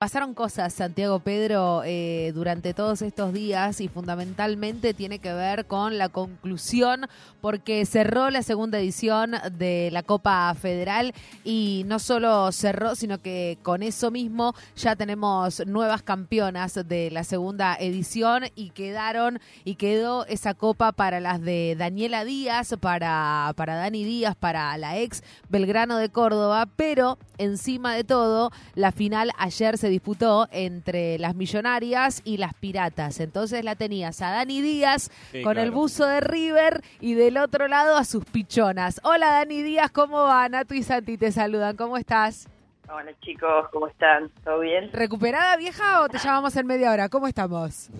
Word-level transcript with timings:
Pasaron 0.00 0.32
cosas, 0.32 0.72
Santiago 0.72 1.18
Pedro, 1.18 1.82
eh, 1.84 2.32
durante 2.34 2.72
todos 2.72 3.02
estos 3.02 3.34
días 3.34 3.82
y 3.82 3.88
fundamentalmente 3.88 4.94
tiene 4.94 5.18
que 5.18 5.30
ver 5.34 5.66
con 5.66 5.98
la 5.98 6.08
conclusión 6.08 7.06
porque 7.42 7.84
cerró 7.84 8.30
la 8.30 8.42
segunda 8.42 8.78
edición 8.78 9.32
de 9.58 9.90
la 9.92 10.02
Copa 10.02 10.54
Federal 10.54 11.12
y 11.44 11.82
no 11.86 11.98
solo 11.98 12.50
cerró, 12.50 12.94
sino 12.94 13.18
que 13.18 13.58
con 13.62 13.82
eso 13.82 14.10
mismo 14.10 14.54
ya 14.74 14.96
tenemos 14.96 15.66
nuevas 15.66 16.00
campeonas 16.00 16.80
de 16.88 17.10
la 17.10 17.22
segunda 17.22 17.76
edición 17.78 18.44
y 18.54 18.70
quedaron 18.70 19.38
y 19.66 19.74
quedó 19.74 20.24
esa 20.24 20.54
copa 20.54 20.92
para 20.92 21.20
las 21.20 21.42
de 21.42 21.76
Daniela 21.78 22.24
Díaz, 22.24 22.74
para, 22.80 23.52
para 23.54 23.74
Dani 23.74 24.02
Díaz, 24.04 24.34
para 24.34 24.78
la 24.78 24.96
ex 24.96 25.22
Belgrano 25.50 25.98
de 25.98 26.08
Córdoba, 26.08 26.70
pero 26.74 27.18
encima 27.36 27.94
de 27.94 28.04
todo, 28.04 28.50
la 28.74 28.92
final 28.92 29.30
ayer 29.36 29.76
se 29.76 29.89
disputó 29.90 30.48
entre 30.50 31.18
las 31.18 31.34
millonarias 31.34 32.22
y 32.24 32.38
las 32.38 32.54
piratas. 32.54 33.20
Entonces 33.20 33.62
la 33.64 33.76
tenías 33.76 34.22
a 34.22 34.30
Dani 34.30 34.62
Díaz 34.62 35.10
Sí, 35.32 35.42
con 35.42 35.58
el 35.58 35.70
buzo 35.70 36.06
de 36.06 36.20
River 36.20 36.82
y 37.00 37.14
del 37.14 37.36
otro 37.36 37.68
lado 37.68 37.96
a 37.96 38.04
sus 38.04 38.24
pichonas. 38.24 39.00
Hola 39.04 39.30
Dani 39.32 39.62
Díaz, 39.62 39.90
¿cómo 39.90 40.22
va? 40.22 40.48
Nato 40.48 40.74
y 40.74 40.82
Santi 40.82 41.18
te 41.18 41.30
saludan, 41.30 41.76
¿cómo 41.76 41.96
estás? 41.98 42.48
Hola 42.92 43.12
chicos, 43.20 43.66
¿cómo 43.72 43.86
están? 43.86 44.30
¿Todo 44.42 44.58
bien? 44.60 44.90
¿Recuperada 44.92 45.56
vieja 45.56 46.00
o 46.00 46.08
te 46.08 46.18
llamamos 46.18 46.56
en 46.56 46.66
media 46.66 46.90
hora? 46.90 47.08
¿Cómo 47.08 47.28
estamos? 47.28 47.88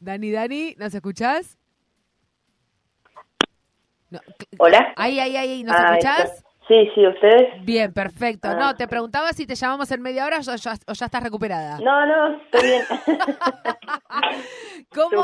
Dani, 0.00 0.30
Dani, 0.30 0.74
¿nos 0.78 0.94
escuchás? 0.94 1.56
No, 4.10 4.20
Hola. 4.58 4.92
Ahí, 4.96 5.18
ahí, 5.18 5.36
ahí, 5.36 5.64
¿nos 5.64 5.74
Ah, 5.74 5.94
escuchás? 5.96 6.30
está. 6.32 6.45
Sí, 6.68 6.74
sí, 6.96 7.06
¿ustedes? 7.06 7.64
Bien, 7.64 7.92
perfecto. 7.92 8.48
Ah. 8.50 8.54
No, 8.56 8.74
te 8.74 8.88
preguntaba 8.88 9.32
si 9.32 9.46
te 9.46 9.54
llamamos 9.54 9.88
en 9.92 10.02
media 10.02 10.26
hora 10.26 10.38
o 10.38 10.40
ya, 10.56 10.74
o 10.88 10.92
ya 10.94 11.06
estás 11.06 11.22
recuperada. 11.22 11.78
No, 11.78 12.04
no, 12.06 12.36
estoy 12.42 12.62
bien. 12.68 12.82
¿Cómo, 14.94 15.22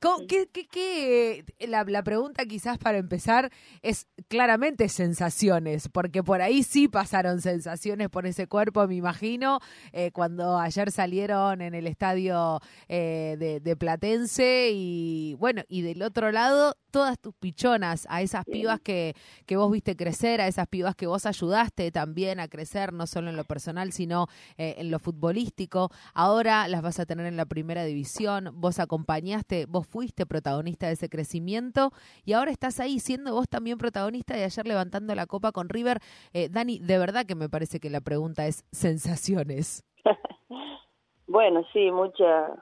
cómo- 0.00 0.26
qué, 0.28 0.48
qué- 0.52 0.66
qué- 0.68 1.44
la, 1.66 1.84
la 1.84 2.02
pregunta 2.02 2.44
quizás 2.44 2.78
para 2.78 2.98
empezar 2.98 3.50
es 3.82 4.06
claramente 4.28 4.88
sensaciones, 4.88 5.88
porque 5.88 6.22
por 6.22 6.42
ahí 6.42 6.62
sí 6.62 6.88
pasaron 6.88 7.40
sensaciones 7.40 8.08
por 8.08 8.26
ese 8.26 8.46
cuerpo, 8.46 8.86
me 8.86 8.96
imagino, 8.96 9.60
eh, 9.92 10.10
cuando 10.12 10.58
ayer 10.58 10.90
salieron 10.90 11.60
en 11.62 11.74
el 11.74 11.86
estadio 11.86 12.60
eh, 12.88 13.36
de, 13.38 13.60
de 13.60 13.76
Platense 13.76 14.70
y 14.72 15.34
bueno, 15.38 15.62
y 15.68 15.82
del 15.82 16.02
otro 16.02 16.30
lado 16.32 16.74
todas 16.90 17.18
tus 17.18 17.34
pichonas, 17.34 18.06
a 18.08 18.22
esas 18.22 18.44
pibas 18.44 18.78
que, 18.80 19.14
que 19.46 19.56
vos 19.56 19.70
viste 19.72 19.96
crecer, 19.96 20.40
a 20.40 20.46
esas 20.46 20.68
pibas 20.68 20.83
que 20.94 21.06
vos 21.06 21.24
ayudaste 21.26 21.90
también 21.90 22.40
a 22.40 22.48
crecer, 22.48 22.92
no 22.92 23.06
solo 23.06 23.30
en 23.30 23.36
lo 23.36 23.44
personal, 23.44 23.92
sino 23.92 24.26
eh, 24.58 24.74
en 24.78 24.90
lo 24.90 24.98
futbolístico. 24.98 25.88
Ahora 26.12 26.68
las 26.68 26.82
vas 26.82 27.00
a 27.00 27.06
tener 27.06 27.26
en 27.26 27.36
la 27.36 27.46
primera 27.46 27.84
división, 27.84 28.50
vos 28.54 28.78
acompañaste, 28.78 29.66
vos 29.66 29.86
fuiste 29.86 30.26
protagonista 30.26 30.86
de 30.86 30.92
ese 30.92 31.08
crecimiento 31.08 31.90
y 32.24 32.34
ahora 32.34 32.50
estás 32.50 32.80
ahí 32.80 33.00
siendo 33.00 33.32
vos 33.32 33.48
también 33.48 33.78
protagonista 33.78 34.34
de 34.34 34.44
ayer 34.44 34.66
levantando 34.66 35.14
la 35.14 35.26
copa 35.26 35.52
con 35.52 35.68
River. 35.68 36.00
Eh, 36.34 36.48
Dani, 36.50 36.78
de 36.78 36.98
verdad 36.98 37.24
que 37.26 37.34
me 37.34 37.48
parece 37.48 37.80
que 37.80 37.88
la 37.88 38.02
pregunta 38.02 38.46
es 38.46 38.64
sensaciones. 38.72 39.84
bueno, 41.26 41.64
sí, 41.72 41.90
mucha 41.90 42.54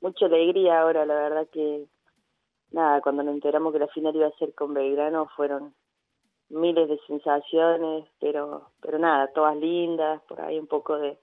mucha 0.00 0.26
alegría 0.26 0.80
ahora, 0.80 1.04
la 1.06 1.14
verdad 1.14 1.48
que 1.52 1.86
nada, 2.70 3.00
cuando 3.00 3.22
nos 3.22 3.34
enteramos 3.34 3.72
que 3.72 3.78
la 3.78 3.88
final 3.88 4.14
iba 4.14 4.26
a 4.26 4.38
ser 4.38 4.54
con 4.54 4.74
Belgrano 4.74 5.26
fueron 5.36 5.74
miles 6.50 6.88
de 6.88 6.98
sensaciones, 7.06 8.06
pero 8.20 8.68
pero 8.80 8.98
nada, 8.98 9.28
todas 9.32 9.56
lindas, 9.56 10.22
por 10.22 10.40
ahí 10.40 10.58
un 10.58 10.66
poco 10.66 10.98
de, 10.98 11.18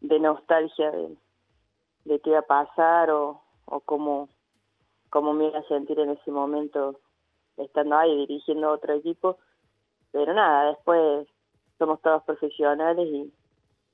de 0.00 0.18
nostalgia 0.20 0.90
de, 0.90 1.16
de 2.04 2.20
qué 2.20 2.30
iba 2.30 2.40
a 2.40 2.42
pasar 2.42 3.10
o, 3.10 3.40
o 3.66 3.80
cómo, 3.80 4.28
cómo 5.10 5.32
me 5.32 5.48
iba 5.48 5.58
a 5.58 5.68
sentir 5.68 5.98
en 5.98 6.10
ese 6.10 6.30
momento 6.30 6.98
estando 7.56 7.96
ahí 7.96 8.16
dirigiendo 8.16 8.70
otro 8.70 8.94
equipo, 8.94 9.38
pero 10.10 10.32
nada, 10.32 10.70
después 10.70 11.26
somos 11.78 12.00
todos 12.00 12.22
profesionales 12.24 13.08
y, 13.08 13.32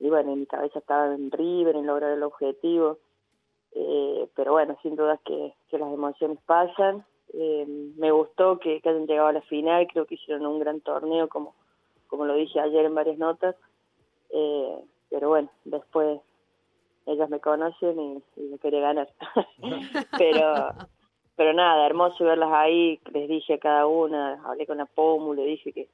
y 0.00 0.08
bueno, 0.10 0.32
en 0.32 0.40
mi 0.40 0.46
cabeza 0.46 0.78
estaba 0.78 1.14
en 1.14 1.30
River, 1.30 1.76
en 1.76 1.86
lograr 1.86 2.12
el 2.12 2.22
objetivo, 2.22 2.98
eh, 3.72 4.28
pero 4.34 4.52
bueno, 4.52 4.76
sin 4.82 4.96
duda 4.96 5.18
que, 5.24 5.54
que 5.68 5.78
las 5.78 5.92
emociones 5.92 6.38
pasan. 6.46 7.04
Eh, 7.40 7.64
me 7.96 8.10
gustó 8.10 8.58
que, 8.58 8.80
hayan 8.84 9.06
llegado 9.06 9.28
a 9.28 9.32
la 9.32 9.42
final, 9.42 9.86
creo 9.86 10.06
que 10.06 10.16
hicieron 10.16 10.44
un 10.44 10.58
gran 10.58 10.80
torneo, 10.80 11.28
como, 11.28 11.54
como 12.08 12.26
lo 12.26 12.34
dije 12.34 12.58
ayer 12.58 12.84
en 12.84 12.96
varias 12.96 13.16
notas, 13.16 13.54
eh, 14.30 14.76
pero 15.08 15.28
bueno, 15.28 15.48
después 15.64 16.20
ellas 17.06 17.30
me 17.30 17.38
conocen 17.38 18.00
y, 18.00 18.22
me 18.42 18.58
quería 18.58 18.80
ganar. 18.80 19.08
pero 20.18 20.74
pero 21.36 21.52
nada, 21.52 21.86
hermoso 21.86 22.24
verlas 22.24 22.50
ahí, 22.52 22.98
les 23.12 23.28
dije 23.28 23.54
a 23.54 23.58
cada 23.58 23.86
una, 23.86 24.42
hablé 24.44 24.66
con 24.66 24.78
la 24.78 24.86
POMU, 24.86 25.34
le 25.34 25.44
dije 25.44 25.72
que 25.72 25.88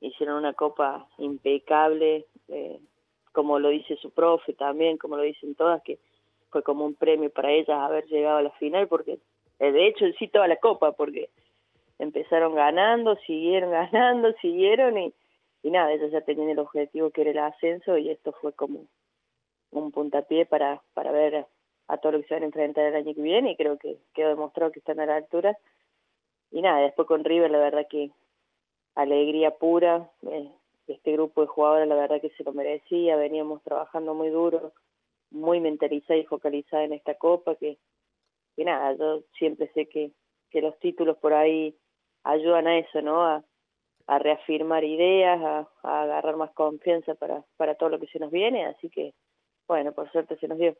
hicieron 0.00 0.38
una 0.38 0.54
copa 0.54 1.06
impecable, 1.18 2.26
eh, 2.48 2.80
como 3.30 3.60
lo 3.60 3.68
dice 3.68 3.94
su 3.98 4.10
profe 4.10 4.54
también, 4.54 4.98
como 4.98 5.16
lo 5.16 5.22
dicen 5.22 5.54
todas, 5.54 5.80
que 5.82 6.00
fue 6.50 6.64
como 6.64 6.84
un 6.84 6.94
premio 6.94 7.30
para 7.30 7.52
ellas 7.52 7.78
haber 7.78 8.06
llegado 8.06 8.38
a 8.38 8.42
la 8.42 8.50
final, 8.50 8.88
porque 8.88 9.20
de 9.58 9.86
hecho 9.86 10.06
sí 10.18 10.28
toda 10.28 10.48
la 10.48 10.56
copa, 10.56 10.92
porque 10.92 11.30
empezaron 11.98 12.54
ganando, 12.54 13.16
siguieron 13.26 13.70
ganando, 13.92 14.32
siguieron 14.40 14.98
y, 14.98 15.12
y 15.62 15.70
nada, 15.70 15.92
ellas 15.92 16.10
ya 16.12 16.20
tenían 16.20 16.50
el 16.50 16.58
objetivo 16.58 17.10
que 17.10 17.22
era 17.22 17.30
el 17.30 17.38
ascenso 17.38 17.98
y 17.98 18.10
esto 18.10 18.32
fue 18.40 18.52
como 18.52 18.86
un 19.70 19.92
puntapié 19.92 20.46
para, 20.46 20.82
para 20.94 21.12
ver 21.12 21.46
a 21.88 21.96
todo 21.98 22.12
lo 22.12 22.20
que 22.20 22.28
se 22.28 22.34
van 22.34 22.42
a 22.44 22.46
enfrentar 22.46 22.84
el 22.84 22.94
año 22.94 23.14
que 23.14 23.22
viene 23.22 23.52
y 23.52 23.56
creo 23.56 23.78
que 23.78 23.98
quedó 24.14 24.28
demostrado 24.28 24.72
que 24.72 24.78
están 24.78 25.00
a 25.00 25.06
la 25.06 25.16
altura. 25.16 25.56
Y 26.50 26.62
nada, 26.62 26.80
después 26.80 27.08
con 27.08 27.24
River 27.24 27.50
la 27.50 27.58
verdad 27.58 27.86
que 27.88 28.10
alegría 28.94 29.52
pura, 29.52 30.10
eh, 30.30 30.50
este 30.86 31.12
grupo 31.12 31.42
de 31.42 31.46
jugadores 31.46 31.88
la 31.88 31.94
verdad 31.94 32.20
que 32.20 32.30
se 32.30 32.44
lo 32.44 32.52
merecía, 32.52 33.16
veníamos 33.16 33.62
trabajando 33.62 34.14
muy 34.14 34.30
duro, 34.30 34.72
muy 35.30 35.60
mentalizada 35.60 36.18
y 36.18 36.24
focalizada 36.24 36.84
en 36.84 36.94
esta 36.94 37.14
copa, 37.14 37.54
que, 37.56 37.78
que 38.58 38.64
nada, 38.64 38.92
yo 38.94 39.22
siempre 39.38 39.70
sé 39.72 39.86
que, 39.86 40.10
que 40.50 40.60
los 40.60 40.76
títulos 40.80 41.16
por 41.18 41.32
ahí 41.32 41.76
ayudan 42.24 42.66
a 42.66 42.76
eso, 42.76 43.00
¿no? 43.00 43.24
A, 43.24 43.44
reafirmar 44.18 44.84
ideas, 44.84 45.38
a, 45.40 45.68
a 45.82 46.02
agarrar 46.02 46.36
más 46.36 46.50
confianza 46.52 47.14
para, 47.14 47.44
para 47.58 47.74
todo 47.74 47.90
lo 47.90 48.00
que 48.00 48.06
se 48.06 48.18
nos 48.18 48.32
viene, 48.32 48.64
así 48.64 48.88
que 48.88 49.12
bueno, 49.68 49.92
por 49.92 50.10
suerte 50.10 50.36
se 50.38 50.48
nos 50.48 50.58
dio. 50.58 50.74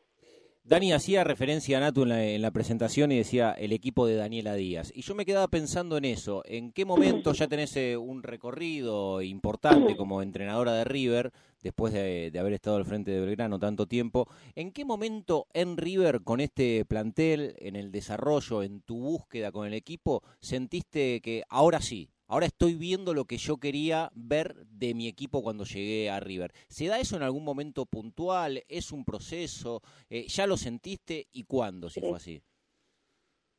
Dani 0.69 0.93
hacía 0.93 1.23
referencia 1.23 1.77
a 1.77 1.81
Natu 1.81 2.03
en 2.03 2.09
la, 2.09 2.23
en 2.23 2.43
la 2.43 2.51
presentación 2.51 3.11
y 3.11 3.17
decía 3.17 3.53
el 3.53 3.73
equipo 3.73 4.05
de 4.05 4.17
Daniela 4.17 4.53
Díaz. 4.53 4.91
Y 4.93 5.01
yo 5.01 5.15
me 5.15 5.25
quedaba 5.25 5.47
pensando 5.47 5.97
en 5.97 6.05
eso. 6.05 6.43
¿En 6.45 6.71
qué 6.71 6.85
momento 6.85 7.33
ya 7.33 7.47
tenés 7.47 7.75
eh, 7.75 7.97
un 7.97 8.21
recorrido 8.21 9.23
importante 9.23 9.97
como 9.97 10.21
entrenadora 10.21 10.73
de 10.73 10.83
River, 10.83 11.33
después 11.63 11.91
de, 11.91 12.29
de 12.29 12.39
haber 12.39 12.53
estado 12.53 12.75
al 12.75 12.85
frente 12.85 13.09
de 13.09 13.19
Belgrano 13.19 13.57
tanto 13.57 13.87
tiempo? 13.87 14.29
¿En 14.53 14.71
qué 14.71 14.85
momento 14.85 15.47
en 15.53 15.75
River, 15.75 16.21
con 16.21 16.39
este 16.39 16.85
plantel, 16.85 17.55
en 17.57 17.75
el 17.75 17.91
desarrollo, 17.91 18.61
en 18.61 18.81
tu 18.81 18.99
búsqueda 18.99 19.51
con 19.51 19.65
el 19.65 19.73
equipo, 19.73 20.21
sentiste 20.39 21.19
que 21.21 21.45
ahora 21.49 21.81
sí, 21.81 22.11
ahora 22.29 22.45
estoy 22.45 22.75
viendo 22.75 23.13
lo 23.13 23.25
que 23.25 23.37
yo 23.37 23.57
quería 23.57 24.09
ver 24.15 24.55
de 24.67 24.93
mi 24.93 25.07
equipo 25.07 25.43
cuando 25.43 25.65
llegué 25.65 26.09
a 26.09 26.19
River. 26.19 26.51
¿Se 26.67 26.87
da 26.87 26.99
eso 26.99 27.17
en 27.17 27.23
algún 27.23 27.43
momento 27.43 27.85
puntual? 27.85 28.63
¿Es 28.69 28.91
un 28.93 29.03
proceso? 29.03 29.81
Eh, 30.09 30.25
¿Ya 30.27 30.47
lo 30.47 30.55
sentiste 30.55 31.27
y 31.33 31.43
cuándo, 31.43 31.89
si 31.89 31.99
Sí. 31.99 32.07
fue 32.07 32.15
así? 32.15 32.41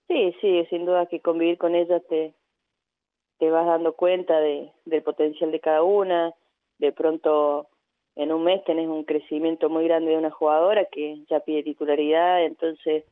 Sí, 0.08 0.34
sí, 0.40 0.64
sin 0.70 0.86
duda 0.86 1.06
que 1.06 1.20
convivir 1.20 1.58
con 1.58 1.74
ellas 1.74 2.02
te, 2.08 2.34
te 3.38 3.50
vas 3.50 3.66
dando 3.66 3.94
cuenta 3.94 4.40
de, 4.40 4.72
del 4.84 5.02
potencial 5.02 5.52
de 5.52 5.60
cada 5.60 5.82
una. 5.82 6.34
De 6.78 6.92
pronto, 6.92 7.68
en 8.16 8.32
un 8.32 8.42
mes 8.42 8.64
tenés 8.64 8.88
un 8.88 9.04
crecimiento 9.04 9.68
muy 9.68 9.84
grande 9.84 10.10
de 10.12 10.16
una 10.16 10.30
jugadora 10.30 10.86
que 10.86 11.24
ya 11.28 11.40
pide 11.40 11.62
titularidad. 11.62 12.44
Entonces, 12.44 13.04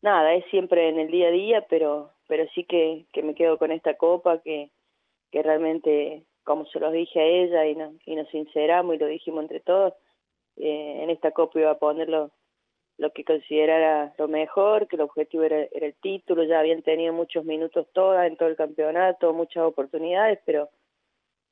nada, 0.00 0.34
es 0.34 0.44
siempre 0.50 0.88
en 0.88 0.98
el 0.98 1.10
día 1.10 1.28
a 1.28 1.30
día, 1.30 1.66
pero, 1.68 2.10
pero 2.26 2.44
sí 2.54 2.64
que, 2.64 3.06
que 3.12 3.22
me 3.22 3.34
quedo 3.34 3.56
con 3.58 3.70
esta 3.70 3.94
copa 3.96 4.40
que, 4.42 4.70
que 5.32 5.42
realmente, 5.42 6.22
como 6.44 6.66
se 6.66 6.78
los 6.78 6.92
dije 6.92 7.20
a 7.20 7.24
ella 7.24 7.66
y, 7.66 7.74
no, 7.74 7.94
y 8.06 8.14
nos 8.14 8.28
sinceramos 8.28 8.94
y 8.94 8.98
lo 8.98 9.06
dijimos 9.06 9.42
entre 9.42 9.60
todos, 9.60 9.94
eh, 10.56 11.00
en 11.02 11.10
esta 11.10 11.32
copa 11.32 11.58
iba 11.58 11.70
a 11.72 11.78
ponerlo 11.78 12.30
lo 12.98 13.10
que 13.12 13.24
considerara 13.24 14.14
lo 14.18 14.28
mejor, 14.28 14.86
que 14.86 14.96
el 14.96 15.02
objetivo 15.02 15.42
era, 15.42 15.66
era 15.72 15.86
el 15.86 15.94
título, 15.94 16.44
ya 16.44 16.60
habían 16.60 16.82
tenido 16.82 17.12
muchos 17.12 17.44
minutos 17.44 17.88
todas 17.92 18.28
en 18.28 18.36
todo 18.36 18.48
el 18.48 18.56
campeonato, 18.56 19.32
muchas 19.32 19.64
oportunidades, 19.64 20.38
pero 20.44 20.68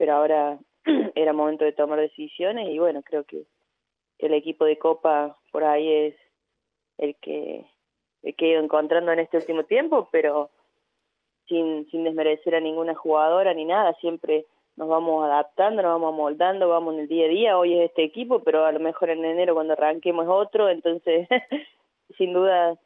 pero 0.01 0.15
ahora 0.15 0.59
era 1.15 1.35
momento 1.35 1.67
de 1.67 1.73
tomar 1.73 2.01
decisiones 2.01 2.71
y 2.71 2.79
bueno, 2.79 3.03
creo 3.03 3.25
que 3.25 3.45
el 4.19 4.33
equipo 4.33 4.65
de 4.65 4.79
Copa 4.79 5.37
por 5.53 5.63
ahí 5.63 5.93
es 5.93 6.15
el 6.97 7.17
que, 7.17 7.67
el 8.23 8.35
que 8.35 8.47
he 8.47 8.53
ido 8.53 8.63
encontrando 8.63 9.13
en 9.13 9.19
este 9.19 9.37
último 9.37 9.65
tiempo, 9.65 10.09
pero 10.11 10.51
sin, 11.51 11.87
sin 11.91 12.05
desmerecer 12.05 12.55
a 12.55 12.61
ninguna 12.61 12.95
jugadora 12.95 13.53
ni 13.53 13.67
nada, 13.67 13.93
siempre 14.01 14.47
nos 14.77 14.89
vamos 14.89 15.23
adaptando, 15.25 15.83
nos 15.83 16.01
vamos 16.01 16.15
moldando, 16.15 16.69
vamos 16.69 16.95
en 16.95 17.01
el 17.01 17.09
día 17.09 17.27
a 17.27 17.29
día, 17.29 17.59
hoy 17.59 17.79
es 17.79 17.91
este 17.91 18.05
equipo, 18.05 18.41
pero 18.43 18.65
a 18.65 18.73
lo 18.73 18.81
mejor 18.81 19.11
en 19.11 19.23
enero 19.25 19.55
cuando 19.55 19.75
arranquemos 19.75 20.25
es 20.25 20.31
otro, 20.31 20.71
entonces 20.71 21.29
sin 22.17 22.33
duda 22.33 22.79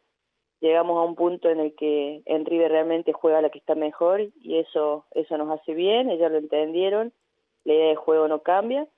llegamos 0.61 0.97
a 0.99 1.03
un 1.03 1.15
punto 1.15 1.51
en 1.51 1.61
el 1.61 1.75
que 1.77 2.23
en 2.25 2.47
River 2.47 2.73
realmente 2.73 3.13
juega 3.13 3.43
la 3.43 3.51
que 3.51 3.59
está 3.59 3.75
mejor 3.75 4.23
y 4.41 4.59
eso 4.59 5.05
eso 5.13 5.39
nos 5.39 5.51
hace 5.51 5.75
bien, 5.75 6.11
ellos 6.11 6.33
lo 6.33 6.39
entendieron, 6.39 7.13
la 7.65 7.75
idea 7.75 7.89
de 7.91 7.97
juego 7.97 8.27
no 8.27 8.41
cambia, 8.41 8.89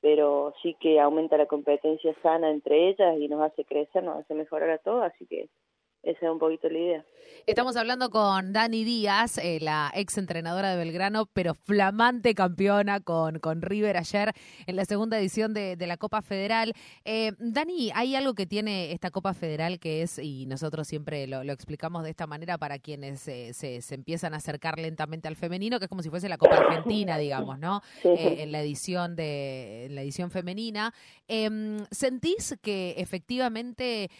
pero 0.00 0.54
sí 0.62 0.76
que 0.80 1.00
aumenta 1.00 1.36
la 1.36 1.46
competencia 1.46 2.14
sana 2.22 2.50
entre 2.50 2.88
ellas 2.88 3.18
y 3.18 3.28
nos 3.28 3.42
hace 3.42 3.64
crecer, 3.64 4.04
nos 4.04 4.18
hace 4.18 4.34
mejorar 4.34 4.70
a 4.70 4.78
todos, 4.78 5.02
así 5.02 5.26
que 5.26 5.48
esa 6.06 6.26
es 6.26 6.32
un 6.32 6.38
poquito 6.38 6.68
la 6.68 6.78
idea. 6.78 7.04
Estamos 7.46 7.76
hablando 7.76 8.10
con 8.10 8.52
Dani 8.52 8.82
Díaz, 8.82 9.38
eh, 9.38 9.58
la 9.60 9.92
ex 9.94 10.18
entrenadora 10.18 10.70
de 10.70 10.76
Belgrano, 10.76 11.26
pero 11.32 11.54
flamante 11.54 12.34
campeona 12.34 13.00
con, 13.00 13.38
con 13.38 13.62
River 13.62 13.96
ayer 13.96 14.32
en 14.66 14.76
la 14.76 14.84
segunda 14.84 15.18
edición 15.18 15.54
de, 15.54 15.76
la 15.78 15.96
Copa 15.96 16.22
Federal. 16.22 16.72
Eh, 17.04 17.32
Dani, 17.38 17.92
hay 17.94 18.16
algo 18.16 18.34
que 18.34 18.46
tiene 18.46 18.92
esta 18.92 19.10
Copa 19.10 19.32
Federal 19.32 19.78
que 19.78 20.02
es, 20.02 20.18
y 20.18 20.46
nosotros 20.46 20.88
siempre 20.88 21.26
lo, 21.28 21.40
explicamos 21.42 22.02
de 22.02 22.10
esta 22.10 22.26
manera 22.26 22.58
para 22.58 22.80
quienes 22.80 23.26
eh, 23.28 23.52
se, 23.52 23.80
se, 23.80 23.94
empiezan 23.94 24.34
a 24.34 24.38
acercar 24.38 24.78
lentamente 24.78 25.28
al 25.28 25.36
femenino, 25.36 25.78
que 25.78 25.84
es 25.84 25.88
como 25.88 26.02
si 26.02 26.10
fuese 26.10 26.28
la 26.28 26.38
Copa 26.38 26.56
Argentina, 26.56 27.16
digamos, 27.16 27.58
¿no? 27.58 27.80
en 28.02 28.50
la 28.50 28.60
edición 28.60 29.14
de 29.14 29.86
en 29.86 29.94
la 29.94 30.02
edición 30.02 30.30
femenina. 30.30 30.92
Em, 31.28 31.78
¿Sentís 31.90 32.56
que 32.60 32.94
efectivamente 32.98 34.10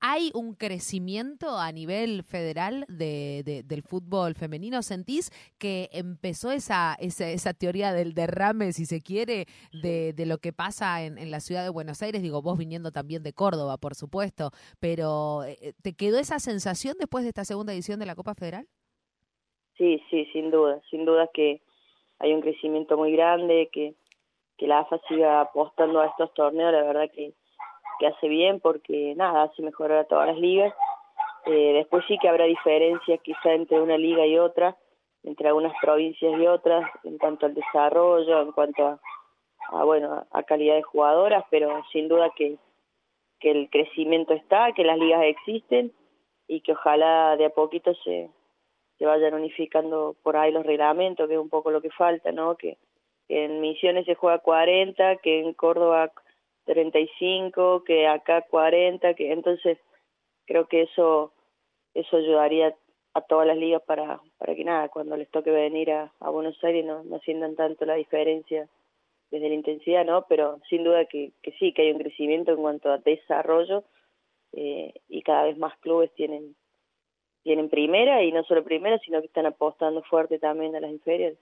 hay 0.00 0.30
un 0.34 0.54
crecimiento 0.54 1.31
a 1.40 1.72
nivel 1.72 2.22
federal 2.22 2.84
de, 2.88 3.62
del 3.64 3.82
fútbol 3.82 4.34
femenino? 4.34 4.82
¿Sentís 4.82 5.30
que 5.58 5.88
empezó 5.92 6.50
esa, 6.50 6.94
esa, 7.00 7.28
esa, 7.28 7.54
teoría 7.54 7.92
del 7.92 8.14
derrame, 8.14 8.72
si 8.72 8.84
se 8.86 9.00
quiere, 9.00 9.46
de, 9.72 10.14
lo 10.26 10.38
que 10.38 10.52
pasa 10.52 11.04
en, 11.04 11.18
en, 11.18 11.30
la 11.30 11.40
ciudad 11.40 11.62
de 11.64 11.70
Buenos 11.70 12.02
Aires? 12.02 12.22
Digo, 12.22 12.42
vos 12.42 12.58
viniendo 12.58 12.90
también 12.92 13.22
de 13.22 13.32
Córdoba, 13.32 13.76
por 13.78 13.94
supuesto, 13.94 14.50
pero 14.78 15.44
eh, 15.44 15.74
¿te 15.82 15.94
quedó 15.94 16.18
esa 16.18 16.38
sensación 16.38 16.96
después 16.98 17.24
de 17.24 17.30
esta 17.30 17.44
segunda 17.44 17.72
edición 17.72 17.98
de 17.98 18.06
la 18.06 18.14
Copa 18.14 18.34
Federal? 18.34 18.66
Sí, 19.78 20.02
sí, 20.10 20.26
sin 20.32 20.50
duda, 20.50 20.80
sin 20.90 21.04
duda 21.04 21.28
que 21.32 21.62
hay 22.18 22.32
un 22.32 22.40
crecimiento 22.40 22.96
muy 22.96 23.12
grande, 23.12 23.68
que, 23.72 23.94
que 24.58 24.66
la 24.66 24.80
AFA 24.80 25.00
siga 25.08 25.40
apostando 25.40 26.00
a 26.00 26.06
estos 26.06 26.32
torneos, 26.34 26.72
la 26.72 26.82
verdad 26.82 27.10
que, 27.12 27.32
que 27.98 28.06
hace 28.06 28.28
bien 28.28 28.60
porque 28.60 29.14
nada, 29.16 29.44
hace 29.44 29.62
mejorar 29.62 29.98
a 30.00 30.04
todas 30.04 30.28
las 30.28 30.38
ligas 30.38 30.72
eh, 31.46 31.72
después 31.74 32.04
sí 32.06 32.18
que 32.20 32.28
habrá 32.28 32.44
diferencias 32.44 33.20
quizá 33.22 33.52
entre 33.52 33.80
una 33.80 33.98
liga 33.98 34.26
y 34.26 34.38
otra, 34.38 34.76
entre 35.24 35.48
algunas 35.48 35.72
provincias 35.80 36.40
y 36.40 36.46
otras, 36.46 36.88
en 37.04 37.18
cuanto 37.18 37.46
al 37.46 37.54
desarrollo, 37.54 38.42
en 38.42 38.52
cuanto 38.52 38.86
a, 39.70 39.84
bueno, 39.84 40.26
a 40.30 40.42
calidad 40.42 40.76
de 40.76 40.82
jugadoras, 40.82 41.44
pero 41.50 41.82
sin 41.92 42.08
duda 42.08 42.30
que, 42.36 42.58
que 43.40 43.50
el 43.50 43.70
crecimiento 43.70 44.34
está, 44.34 44.72
que 44.72 44.84
las 44.84 44.98
ligas 44.98 45.22
existen 45.24 45.92
y 46.48 46.60
que 46.60 46.72
ojalá 46.72 47.36
de 47.36 47.46
a 47.46 47.50
poquito 47.50 47.94
se, 47.94 48.30
se 48.98 49.06
vayan 49.06 49.34
unificando 49.34 50.16
por 50.22 50.36
ahí 50.36 50.52
los 50.52 50.66
reglamentos, 50.66 51.26
que 51.26 51.34
es 51.34 51.40
un 51.40 51.48
poco 51.48 51.70
lo 51.70 51.80
que 51.80 51.90
falta, 51.90 52.30
¿no? 52.32 52.56
Que 52.56 52.78
en 53.28 53.60
Misiones 53.60 54.04
se 54.06 54.14
juega 54.14 54.38
40, 54.38 55.16
que 55.16 55.40
en 55.40 55.54
Córdoba 55.54 56.12
35, 56.66 57.84
que 57.84 58.06
acá 58.06 58.42
40, 58.42 59.14
que 59.14 59.32
entonces 59.32 59.78
creo 60.46 60.66
que 60.66 60.82
eso 60.82 61.32
eso 61.94 62.16
ayudaría 62.16 62.74
a 63.14 63.20
todas 63.22 63.46
las 63.46 63.56
ligas 63.56 63.82
para 63.82 64.20
para 64.38 64.54
que 64.54 64.64
nada 64.64 64.88
cuando 64.88 65.16
les 65.16 65.30
toque 65.30 65.50
venir 65.50 65.90
a, 65.90 66.12
Buenos 66.20 66.62
Aires 66.64 66.84
no, 66.84 67.02
no 67.04 67.18
sientan 67.20 67.56
tanto 67.56 67.84
la 67.84 67.94
diferencia 67.94 68.68
desde 69.30 69.48
la 69.48 69.54
intensidad 69.54 70.04
no 70.04 70.26
pero 70.28 70.60
sin 70.68 70.84
duda 70.84 71.04
que, 71.06 71.32
que 71.42 71.52
sí 71.52 71.72
que 71.72 71.82
hay 71.82 71.92
un 71.92 71.98
crecimiento 71.98 72.52
en 72.52 72.62
cuanto 72.62 72.90
a 72.90 72.98
desarrollo 72.98 73.84
eh, 74.52 74.94
y 75.08 75.22
cada 75.22 75.44
vez 75.44 75.58
más 75.58 75.76
clubes 75.78 76.12
tienen 76.14 76.54
tienen 77.42 77.68
primera 77.68 78.22
y 78.22 78.32
no 78.32 78.44
solo 78.44 78.64
primera 78.64 78.98
sino 79.00 79.20
que 79.20 79.26
están 79.26 79.46
apostando 79.46 80.02
fuerte 80.02 80.38
también 80.38 80.76
a 80.76 80.80
las 80.80 80.90
inferiores 80.90 81.38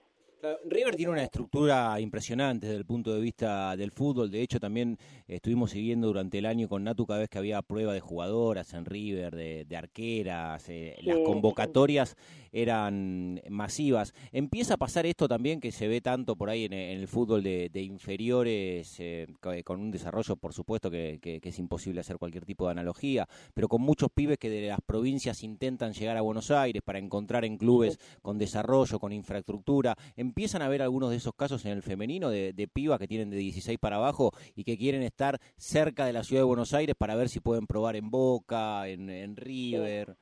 River 0.65 0.95
tiene 0.95 1.11
una 1.11 1.23
estructura 1.23 1.99
impresionante 1.99 2.67
desde 2.67 2.79
el 2.79 2.85
punto 2.85 3.13
de 3.13 3.21
vista 3.21 3.75
del 3.75 3.91
fútbol. 3.91 4.31
De 4.31 4.41
hecho, 4.41 4.59
también 4.59 4.97
estuvimos 5.27 5.71
siguiendo 5.71 6.07
durante 6.07 6.39
el 6.39 6.45
año 6.45 6.67
con 6.67 6.83
Natu 6.83 7.05
cada 7.05 7.19
vez 7.19 7.29
que 7.29 7.37
había 7.37 7.61
prueba 7.61 7.93
de 7.93 7.99
jugadoras 7.99 8.73
en 8.73 8.85
River, 8.85 9.35
de, 9.35 9.77
arqueras. 9.77 10.67
Eh, 10.69 10.97
las 11.03 11.19
convocatorias 11.19 12.15
eran 12.51 13.41
masivas. 13.49 14.13
Empieza 14.31 14.75
a 14.75 14.77
pasar 14.77 15.05
esto 15.05 15.27
también 15.27 15.61
que 15.61 15.71
se 15.71 15.87
ve 15.87 16.01
tanto 16.01 16.35
por 16.35 16.49
ahí 16.49 16.65
en, 16.65 16.73
el 16.73 17.07
fútbol 17.07 17.43
de, 17.43 17.69
inferiores, 17.81 18.95
eh, 18.99 19.27
con 19.63 19.79
un 19.79 19.91
desarrollo, 19.91 20.35
por 20.35 20.53
supuesto, 20.53 20.89
que, 20.91 21.19
es 21.21 21.59
imposible 21.59 22.01
hacer 22.01 22.17
cualquier 22.17 22.45
tipo 22.45 22.65
de 22.65 22.71
analogía, 22.71 23.27
pero 23.53 23.67
con 23.67 23.81
muchos 23.81 24.09
pibes 24.11 24.37
que 24.37 24.49
de 24.49 24.67
las 24.67 24.81
provincias 24.81 25.43
intentan 25.43 25.93
llegar 25.93 26.17
a 26.17 26.21
Buenos 26.21 26.51
Aires 26.51 26.81
para 26.83 26.99
encontrar 26.99 27.45
en 27.45 27.57
clubes 27.57 27.99
con 28.21 28.37
desarrollo, 28.37 28.99
con 28.99 29.13
infraestructura 29.13 29.95
empiezan 30.31 30.61
a 30.61 30.69
ver 30.69 30.81
algunos 30.81 31.09
de 31.09 31.17
esos 31.17 31.33
casos 31.35 31.65
en 31.65 31.73
el 31.73 31.81
femenino 31.81 32.29
de, 32.29 32.53
de 32.53 32.67
pibas 32.67 32.99
que 32.99 33.07
tienen 33.07 33.29
de 33.29 33.35
16 33.35 33.77
para 33.79 33.97
abajo 33.97 34.31
y 34.55 34.63
que 34.63 34.77
quieren 34.77 35.03
estar 35.03 35.39
cerca 35.57 36.05
de 36.05 36.13
la 36.13 36.23
ciudad 36.23 36.41
de 36.41 36.47
Buenos 36.47 36.73
Aires 36.73 36.95
para 36.97 37.15
ver 37.15 37.27
si 37.27 37.41
pueden 37.41 37.67
probar 37.67 37.97
en 37.97 38.09
Boca, 38.09 38.87
en, 38.87 39.35
River. 39.35 40.15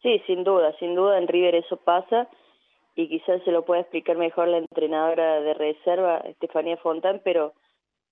Sí. 0.00 0.22
sin 0.26 0.44
duda, 0.44 0.74
sin 0.78 0.94
duda 0.94 1.18
en 1.18 1.28
River 1.28 1.56
eso 1.56 1.76
pasa 1.76 2.26
y 2.96 3.08
quizás 3.08 3.42
se 3.44 3.52
lo 3.52 3.66
pueda 3.66 3.82
explicar 3.82 4.16
mejor 4.16 4.48
la 4.48 4.58
entrenadora 4.58 5.40
de 5.42 5.52
reserva, 5.52 6.18
Estefanía 6.24 6.78
Fontán, 6.78 7.20
pero 7.22 7.52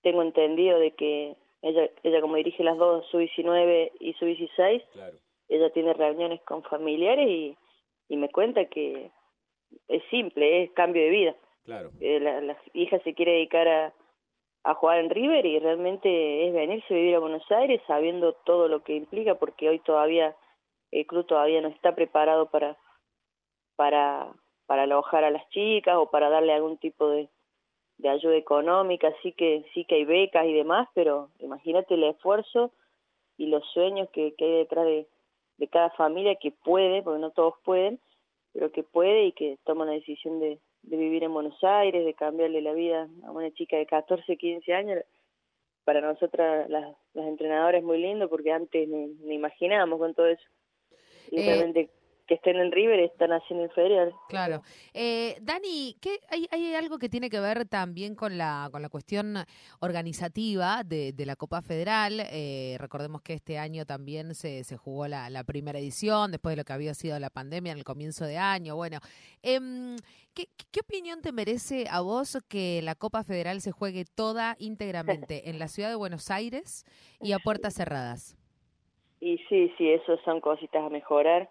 tengo 0.03 0.23
entendido 0.23 0.79
de 0.79 0.91
que 0.91 1.35
ella, 1.63 1.89
ella 2.03 2.21
como 2.21 2.37
dirige 2.37 2.63
las 2.63 2.77
dos, 2.77 3.07
su 3.11 3.19
19 3.19 3.93
y 4.01 4.13
su 4.15 4.27
16, 4.27 4.83
ella 5.49 5.71
tiene 5.71 5.95
reuniones 5.95 6.43
con 6.43 6.63
familiares 6.63 7.27
y, 7.27 7.57
y 8.09 8.17
me 8.17 8.29
cuenta 8.29 8.67
que 8.67 9.11
es 9.89 10.03
simple, 10.11 10.65
es 10.65 10.71
cambio 10.73 11.03
de 11.03 11.11
vida. 11.11 11.37
Claro. 11.65 11.91
Eh, 12.01 12.21
la, 12.21 12.57
hija 12.75 12.99
se 13.01 13.15
quiere 13.15 13.33
dedicar 13.33 13.67
a, 13.67 13.93
a 14.65 14.75
jugar 14.75 14.99
en 14.99 15.11
River 15.11 15.45
y 15.47 15.59
realmente 15.59 16.47
es 16.47 16.55
venirse 16.55 16.95
a 16.95 16.97
vivir 16.97 17.17
a 17.17 17.21
Buenos 17.21 17.51
Aires 17.51 17.81
sabiendo 17.87 18.35
todo 18.45 18.69
lo 18.69 18.83
que 18.83 18.95
implica 18.95 19.35
porque 19.37 19.69
hoy 19.69 19.79
todavía 19.81 20.37
el 20.93 21.07
club 21.07 21.27
todavía 21.27 21.61
no 21.61 21.69
está 21.69 21.95
preparado 21.95 22.51
para 22.51 22.77
para 23.75 24.33
para 24.67 24.83
alojar 24.83 25.25
a 25.25 25.31
las 25.31 25.49
chicas 25.51 25.97
o 25.97 26.11
para 26.11 26.29
darle 26.29 26.53
algún 26.53 26.79
tipo 26.79 27.09
de, 27.09 27.29
de 27.99 28.09
ayuda 28.09 28.37
económica, 28.37 29.13
sí 29.23 29.33
que 29.33 29.65
sí 29.73 29.85
que 29.85 29.97
hay 29.97 30.05
becas 30.05 30.45
y 30.47 30.53
demás, 30.53 30.89
pero 30.95 31.31
imagínate 31.39 31.95
el 31.95 32.05
esfuerzo 32.05 32.73
y 33.37 33.47
los 33.47 33.65
sueños 33.73 34.09
que, 34.11 34.35
que 34.35 34.45
hay 34.45 34.53
detrás 34.59 34.85
de, 34.85 35.07
de 35.59 35.69
cada 35.69 35.91
familia 35.91 36.37
que 36.37 36.51
puede, 36.51 37.03
porque 37.03 37.21
no 37.21 37.31
todos 37.31 37.55
pueden, 37.65 38.01
pero 38.57 38.73
que 38.73 38.83
puede 38.83 39.27
y 39.27 39.33
que 39.33 39.59
toma 39.65 39.85
la 39.85 39.93
decisión 39.93 40.41
de, 40.41 40.59
de 40.83 40.97
vivir 40.97 41.23
en 41.23 41.35
Buenos 41.35 41.63
Aires, 41.63 42.07
de 42.07 42.15
cambiarle 42.15 42.63
la 42.63 42.73
vida 42.73 43.07
a 43.25 43.31
una 43.31 43.51
chica 43.53 43.77
de 43.77 43.85
14, 43.85 44.35
15 44.35 44.73
años, 44.73 45.05
para 45.85 46.01
nosotras 46.01 46.67
las, 46.71 46.97
las 47.13 47.27
entrenadoras 47.27 47.81
es 47.81 47.85
muy 47.85 47.99
lindo 47.99 48.31
porque 48.31 48.53
antes 48.53 48.89
ni, 48.89 49.09
ni 49.25 49.35
imaginábamos 49.35 49.99
con 49.99 50.15
todo 50.15 50.27
eso. 50.29 50.43
Y 51.31 51.41
eh, 51.41 51.45
realmente 51.45 51.91
que 52.27 52.35
estén 52.35 52.57
en 52.57 52.73
River 52.73 53.01
están 53.01 53.31
haciendo 53.33 53.65
inferior. 53.65 54.13
Claro. 54.29 54.63
Eh, 54.93 55.37
Dani, 55.41 55.97
¿qué, 56.01 56.19
hay, 56.29 56.47
hay, 56.51 56.75
algo 56.75 56.99
que 56.99 57.09
tiene 57.09 57.31
que 57.31 57.41
ver 57.41 57.67
también 57.67 58.15
con 58.15 58.37
la, 58.37 58.69
con 58.73 58.83
la 58.83 58.89
cuestión 58.89 59.37
organizativa 59.81 60.83
de, 60.85 61.13
de 61.13 61.27
la 61.27 61.37
Copa 61.37 61.63
Federal. 61.63 62.21
Eh, 62.33 62.77
recordemos 62.79 63.23
que 63.23 63.35
este 63.35 63.59
año 63.59 63.87
también 63.87 64.35
se, 64.35 64.65
se 64.65 64.77
jugó 64.77 65.07
la, 65.07 65.31
la, 65.31 65.45
primera 65.45 65.79
edición, 65.79 66.33
después 66.33 66.53
de 66.53 66.57
lo 66.57 66.65
que 66.65 66.73
había 66.73 66.95
sido 66.95 67.19
la 67.19 67.31
pandemia 67.31 67.73
en 67.73 67.79
el 67.79 67.85
comienzo 67.85 68.25
de 68.25 68.39
año. 68.39 68.75
Bueno, 68.75 68.99
eh, 69.43 69.61
¿qué, 70.35 70.49
¿qué 70.73 70.81
opinión 70.81 71.23
te 71.23 71.33
merece 71.33 71.87
a 71.89 72.01
vos 72.01 72.39
que 72.49 72.81
la 72.83 72.97
Copa 72.97 73.23
Federal 73.23 73.61
se 73.61 73.71
juegue 73.71 74.05
toda 74.05 74.57
íntegramente 74.59 75.49
en 75.51 75.59
la 75.59 75.69
ciudad 75.69 75.89
de 75.89 75.97
Buenos 75.97 76.31
Aires 76.31 76.85
y 77.21 77.33
a 77.33 77.39
puertas 77.39 77.75
cerradas? 77.75 78.37
Y 79.21 79.39
sí, 79.49 79.73
sí, 79.79 79.91
eso 79.91 80.19
son 80.25 80.41
cositas 80.41 80.85
a 80.85 80.91
mejorar 80.91 81.51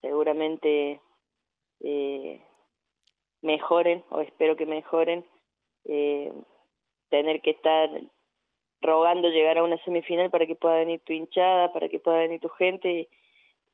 seguramente 0.00 1.00
eh, 1.80 2.42
mejoren 3.42 4.04
o 4.10 4.20
espero 4.20 4.56
que 4.56 4.66
mejoren 4.66 5.24
eh, 5.84 6.32
tener 7.08 7.40
que 7.40 7.50
estar 7.50 7.88
rogando 8.80 9.28
llegar 9.28 9.58
a 9.58 9.64
una 9.64 9.82
semifinal 9.84 10.30
para 10.30 10.46
que 10.46 10.56
pueda 10.56 10.76
venir 10.76 11.00
tu 11.04 11.12
hinchada, 11.12 11.72
para 11.72 11.88
que 11.88 11.98
pueda 11.98 12.18
venir 12.18 12.40
tu 12.40 12.48
gente 12.50 13.08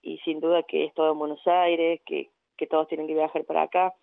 y, 0.03 0.19
sin 0.19 0.41
duda 0.41 0.63
que 0.65 0.85
es 0.85 0.95
todo 0.95 1.13
en 1.13 1.19
Buenos 1.19 1.47
Aires, 1.47 2.01
que, 2.07 2.31
que 2.57 2.67
todos 2.67 2.89
tienen 2.89 3.07
que 3.07 3.15
viajar 3.15 3.45
para 3.45 3.63
acá. 3.63 3.95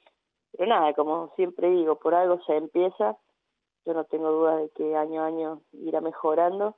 Pero 0.52 0.68
nada, 0.68 0.94
como 0.94 1.32
siempre 1.36 1.70
digo, 1.70 2.00
por 2.00 2.16
algo 2.16 2.42
se 2.44 2.56
empieza. 2.56 3.18
Yo 3.86 3.94
no 3.94 4.06
tengo 4.06 4.32
duda 4.32 4.58
de 4.58 4.70
que 4.70 4.96
año 4.96 5.22
a 5.22 5.28
año 5.28 5.62
irá 5.74 6.02
mejorando 6.02 6.76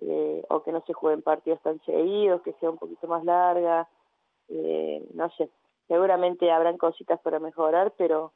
eh, 0.00 0.44
o 0.48 0.62
que 0.62 0.72
no 0.72 0.82
se 0.86 0.92
jueguen 0.92 1.22
partidos 1.22 1.60
tan 1.62 1.80
seguidos, 1.84 2.42
que 2.42 2.52
sea 2.54 2.70
un 2.70 2.78
poquito 2.78 3.06
más 3.06 3.24
larga, 3.24 3.88
eh, 4.48 5.06
no 5.14 5.30
sé, 5.30 5.50
seguramente 5.88 6.50
habrán 6.50 6.78
cositas 6.78 7.20
para 7.20 7.38
mejorar, 7.38 7.92
pero 7.96 8.32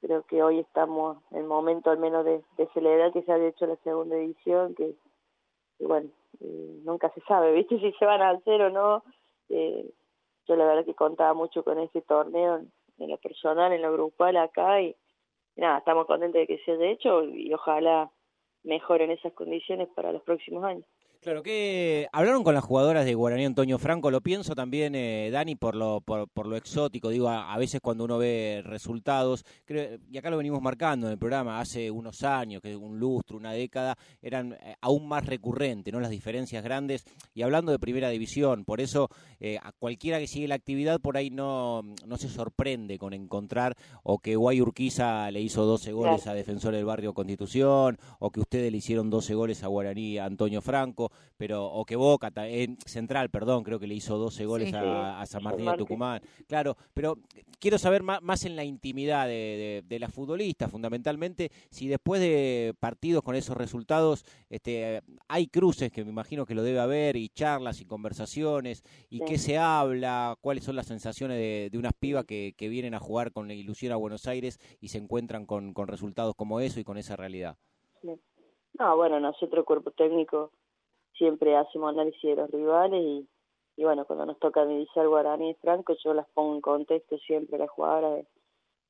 creo 0.00 0.22
que 0.24 0.42
hoy 0.42 0.60
estamos 0.60 1.18
en 1.30 1.38
el 1.38 1.44
momento 1.44 1.90
al 1.90 1.98
menos 1.98 2.24
de, 2.24 2.42
celebrar 2.74 3.12
que 3.12 3.22
se 3.22 3.32
ha 3.32 3.38
hecho 3.38 3.66
la 3.66 3.76
segunda 3.76 4.16
edición, 4.16 4.74
que, 4.74 4.94
bueno, 5.80 6.10
eh, 6.40 6.80
nunca 6.84 7.10
se 7.10 7.20
sabe, 7.22 7.52
¿viste? 7.54 7.78
Si 7.78 7.92
se 7.92 8.04
van 8.04 8.22
a 8.22 8.30
hacer 8.30 8.62
o 8.62 8.70
no. 8.70 9.02
Eh, 9.48 9.90
yo 10.46 10.56
la 10.56 10.66
verdad 10.66 10.84
que 10.84 10.94
contaba 10.94 11.34
mucho 11.34 11.64
con 11.64 11.78
este 11.80 12.02
torneo 12.02 12.60
en 12.98 13.10
lo 13.10 13.18
personal, 13.18 13.72
en 13.72 13.82
lo 13.82 13.92
grupal 13.92 14.36
acá 14.36 14.80
y, 14.80 14.94
nada, 15.56 15.78
estamos 15.78 16.06
contentos 16.06 16.40
de 16.40 16.46
que 16.46 16.58
se 16.58 16.72
haya 16.72 16.86
hecho 16.86 17.24
y 17.24 17.52
ojalá 17.52 18.10
mejoren 18.62 19.10
esas 19.10 19.32
condiciones 19.32 19.88
para 19.94 20.12
los 20.12 20.22
próximos 20.22 20.64
años. 20.64 20.84
Claro, 21.20 21.42
que 21.42 22.08
hablaron 22.12 22.44
con 22.44 22.54
las 22.54 22.64
jugadoras 22.64 23.04
de 23.04 23.14
Guaraní 23.14 23.44
Antonio 23.44 23.78
Franco, 23.78 24.10
lo 24.10 24.20
pienso 24.20 24.54
también, 24.54 24.94
eh, 24.94 25.30
Dani, 25.32 25.56
por 25.56 25.74
lo, 25.74 26.00
por, 26.00 26.28
por, 26.28 26.46
lo 26.46 26.56
exótico, 26.56 27.08
digo, 27.08 27.28
a, 27.28 27.56
veces 27.58 27.80
cuando 27.80 28.04
uno 28.04 28.18
ve 28.18 28.62
resultados, 28.64 29.44
creo, 29.64 29.98
y 30.08 30.18
acá 30.18 30.30
lo 30.30 30.36
venimos 30.36 30.62
marcando 30.62 31.06
en 31.06 31.12
el 31.12 31.18
programa, 31.18 31.58
hace 31.58 31.90
unos 31.90 32.22
años, 32.22 32.62
que 32.62 32.76
un 32.76 33.00
lustro, 33.00 33.36
una 33.36 33.52
década, 33.52 33.96
eran 34.22 34.52
eh, 34.52 34.76
aún 34.80 35.08
más 35.08 35.26
recurrentes, 35.26 35.92
¿no? 35.92 35.98
Las 36.00 36.10
diferencias 36.10 36.62
grandes, 36.62 37.04
y 37.34 37.42
hablando 37.42 37.72
de 37.72 37.78
primera 37.80 38.08
división, 38.08 38.64
por 38.64 38.80
eso 38.80 39.08
eh, 39.40 39.58
a 39.62 39.72
cualquiera 39.72 40.18
que 40.18 40.28
sigue 40.28 40.46
la 40.46 40.54
actividad 40.54 41.00
por 41.00 41.16
ahí 41.16 41.30
no, 41.30 41.82
no 42.06 42.16
se 42.18 42.28
sorprende 42.28 42.98
con 42.98 43.12
encontrar 43.12 43.76
o 44.02 44.18
que 44.18 44.36
Guay 44.36 44.60
Urquiza 44.60 45.30
le 45.30 45.40
hizo 45.40 45.64
12 45.64 45.92
goles 45.92 46.26
a 46.26 46.34
Defensor 46.34 46.74
del 46.74 46.84
Barrio 46.84 47.14
Constitución, 47.14 47.98
o 48.18 48.30
que 48.30 48.40
ustedes 48.40 48.70
le 48.70 48.78
hicieron 48.78 49.10
12 49.10 49.34
goles 49.34 49.62
a 49.64 49.66
Guaraní 49.66 50.18
Antonio 50.18 50.62
Franco, 50.62 51.05
pero 51.36 51.66
o 51.66 51.84
que 51.84 51.96
Boca, 51.96 52.32
en 52.36 52.78
Central, 52.86 53.30
perdón, 53.30 53.64
creo 53.64 53.78
que 53.78 53.86
le 53.86 53.94
hizo 53.94 54.16
12 54.18 54.46
goles 54.46 54.74
a, 54.74 55.24
San 55.26 55.42
Martín 55.42 55.66
de 55.66 55.76
Tucumán. 55.76 56.20
Claro, 56.46 56.76
pero 56.94 57.18
quiero 57.58 57.78
saber 57.78 58.02
más, 58.02 58.44
en 58.44 58.56
la 58.56 58.64
intimidad 58.64 59.26
de, 59.26 59.98
la 59.98 60.08
futbolista, 60.08 60.68
fundamentalmente, 60.68 61.50
si 61.70 61.88
después 61.88 62.20
de 62.20 62.74
partidos 62.78 63.22
con 63.22 63.34
esos 63.34 63.56
resultados 63.56 64.24
este, 64.50 65.02
hay 65.28 65.46
cruces, 65.48 65.90
que 65.90 66.04
me 66.04 66.10
imagino 66.10 66.46
que 66.46 66.54
lo 66.54 66.62
debe 66.62 66.80
haber, 66.80 67.16
y 67.16 67.28
charlas 67.30 67.80
y 67.80 67.86
conversaciones, 67.86 68.82
y 69.10 69.20
qué 69.20 69.38
se 69.38 69.58
habla, 69.58 70.36
cuáles 70.40 70.64
son 70.64 70.76
las 70.76 70.86
sensaciones 70.86 71.38
de, 71.38 71.78
unas 71.78 71.92
pibas 71.94 72.24
que, 72.24 72.54
vienen 72.66 72.94
a 72.94 72.98
jugar 72.98 73.32
con 73.32 73.46
la 73.46 73.54
ilusión 73.54 73.92
a 73.92 73.96
Buenos 73.96 74.26
Aires 74.26 74.58
y 74.80 74.88
se 74.88 74.98
encuentran 74.98 75.46
con, 75.46 75.72
con 75.72 75.86
resultados 75.86 76.34
como 76.34 76.60
eso 76.60 76.80
y 76.80 76.84
con 76.84 76.98
esa 76.98 77.14
realidad. 77.14 77.56
No, 78.78 78.96
bueno, 78.96 79.20
nosotros 79.20 79.64
cuerpo 79.64 79.90
técnico 79.92 80.50
siempre 81.18 81.56
hacemos 81.56 81.92
análisis 81.92 82.22
de 82.22 82.36
los 82.36 82.50
rivales 82.50 83.02
y, 83.02 83.28
y 83.76 83.84
bueno, 83.84 84.04
cuando 84.06 84.26
nos 84.26 84.38
toca 84.38 84.64
divisar 84.64 85.06
Guaraní 85.06 85.50
y 85.50 85.54
Franco, 85.54 85.94
yo 86.02 86.14
las 86.14 86.26
pongo 86.28 86.54
en 86.54 86.60
contexto 86.60 87.18
siempre 87.18 87.56
a 87.56 87.60
las 87.60 87.70
jugadoras 87.70 88.24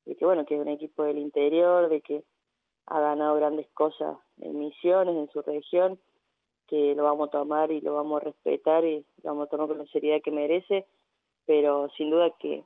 de, 0.05 0.15
que 0.15 0.25
bueno, 0.25 0.45
que 0.45 0.55
es 0.55 0.61
un 0.61 0.69
equipo 0.69 1.03
del 1.03 1.17
interior, 1.17 1.89
de 1.89 2.01
que 2.01 2.23
ha 2.85 3.01
ganado 3.01 3.35
grandes 3.35 3.67
cosas 3.73 4.17
en 4.39 4.57
misiones, 4.57 5.15
en 5.15 5.29
su 5.29 5.41
región, 5.41 5.99
que 6.67 6.95
lo 6.95 7.03
vamos 7.03 7.27
a 7.27 7.31
tomar 7.31 7.71
y 7.71 7.81
lo 7.81 7.95
vamos 7.95 8.21
a 8.21 8.25
respetar 8.25 8.85
y 8.85 9.05
lo 9.23 9.31
vamos 9.31 9.47
a 9.47 9.49
tomar 9.49 9.67
con 9.67 9.77
la 9.77 9.85
seriedad 9.87 10.21
que 10.21 10.31
merece, 10.31 10.85
pero 11.45 11.89
sin 11.97 12.09
duda 12.09 12.31
que, 12.39 12.63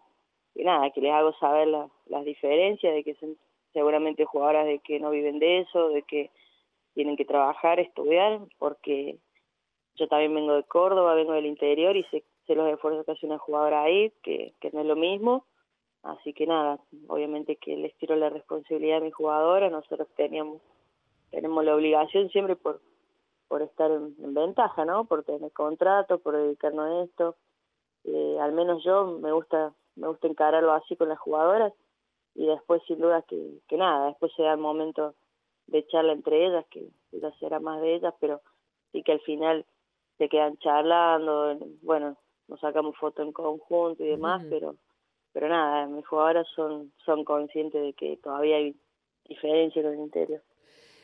nada, 0.56 0.92
que 0.92 1.02
les 1.02 1.12
hago 1.12 1.34
saber 1.34 1.68
las 1.68 2.26
diferencias, 2.26 2.94
de 2.94 3.04
que 3.04 3.16
son 3.16 3.36
seguramente 3.74 4.26
jugadoras 4.26 4.66
de 4.66 4.80
que 4.80 5.00
no 5.00 5.10
viven 5.10 5.40
de 5.40 5.60
eso, 5.60 5.90
de 5.90 6.04
que 6.04 6.30
tienen 6.94 7.16
que 7.16 7.26
trabajar, 7.26 7.80
estudiar, 7.80 8.42
porque 8.60 9.18
yo 9.96 10.08
también 10.08 10.34
vengo 10.34 10.54
de 10.54 10.64
Córdoba, 10.64 11.16
vengo 11.16 11.34
del 11.34 11.46
interior 11.46 11.96
y 11.96 12.04
sé, 12.06 12.24
sé 12.48 12.56
los 12.56 12.68
esfuerzos 12.68 13.06
que 13.06 13.12
hace 13.12 13.26
una 13.26 13.38
jugadora 13.38 13.84
ahí, 13.84 14.12
que, 14.24 14.54
que 14.60 14.72
no 14.72 14.82
es 14.82 14.86
lo 14.86 14.96
mismo. 14.96 15.46
Así 16.04 16.34
que 16.34 16.48
nada, 16.48 16.80
obviamente 17.08 17.58
que 17.58 17.78
les 17.78 17.96
tiro 17.98 18.16
la 18.16 18.30
responsabilidad 18.30 18.98
a 18.98 19.02
mi 19.02 19.12
jugadora, 19.12 19.70
nosotros 19.70 20.08
teníamos, 20.16 20.62
tenemos 21.30 21.64
la 21.64 21.76
obligación 21.76 22.30
siempre 22.30 22.56
por, 22.56 22.82
por 23.48 23.62
estar 23.62 23.92
en, 23.92 24.34
ventaja, 24.34 24.84
¿no? 24.86 25.06
Por 25.06 25.24
tener 25.24 25.52
contrato, 25.52 26.18
por 26.20 26.36
dedicarnos 26.36 26.86
a 26.86 27.04
esto. 27.04 27.36
Eh, 28.04 28.38
al 28.42 28.52
menos 28.54 28.84
yo 28.84 29.20
me 29.20 29.32
gusta, 29.32 29.74
me 29.96 30.08
gusta 30.08 30.28
encararlo 30.28 30.74
así 30.74 30.96
con 30.96 31.10
las 31.10 31.20
jugadoras 31.20 31.72
y 32.34 32.48
después 32.48 32.82
sin 32.88 33.00
duda 33.00 33.22
que, 33.24 33.60
que 33.68 33.78
nada, 33.78 34.08
después 34.08 34.32
se 34.36 34.42
da 34.42 34.54
el 34.54 34.60
momento 34.60 35.14
de 35.68 35.86
charla 35.88 36.14
entre 36.14 36.48
ellas, 36.48 36.66
que 36.72 36.88
ya 37.12 37.32
será 37.40 37.60
más 37.60 37.80
de 37.82 37.96
ellas, 37.96 38.14
pero 38.20 38.42
sí 38.92 39.04
que 39.04 39.12
al 39.12 39.22
final 39.22 39.66
se 40.22 40.30
quedan 40.30 40.56
charlando, 40.58 41.58
bueno, 41.82 42.16
nos 42.48 42.60
sacamos 42.60 42.96
fotos 42.96 43.26
en 43.26 43.34
conjunto 43.34 44.04
y 44.04 44.10
demás, 44.10 44.46
pero 44.52 44.76
pero 45.34 45.50
nada, 45.50 45.88
mis 45.88 46.06
jugadoras 46.06 46.48
son 46.56 46.94
son 47.04 47.26
conscientes 47.26 47.82
de 47.82 47.94
que 47.94 48.18
todavía 48.18 48.58
hay 48.58 48.76
diferencias 49.28 49.84
en 49.84 49.94
el 49.94 50.00
interior. 50.00 50.44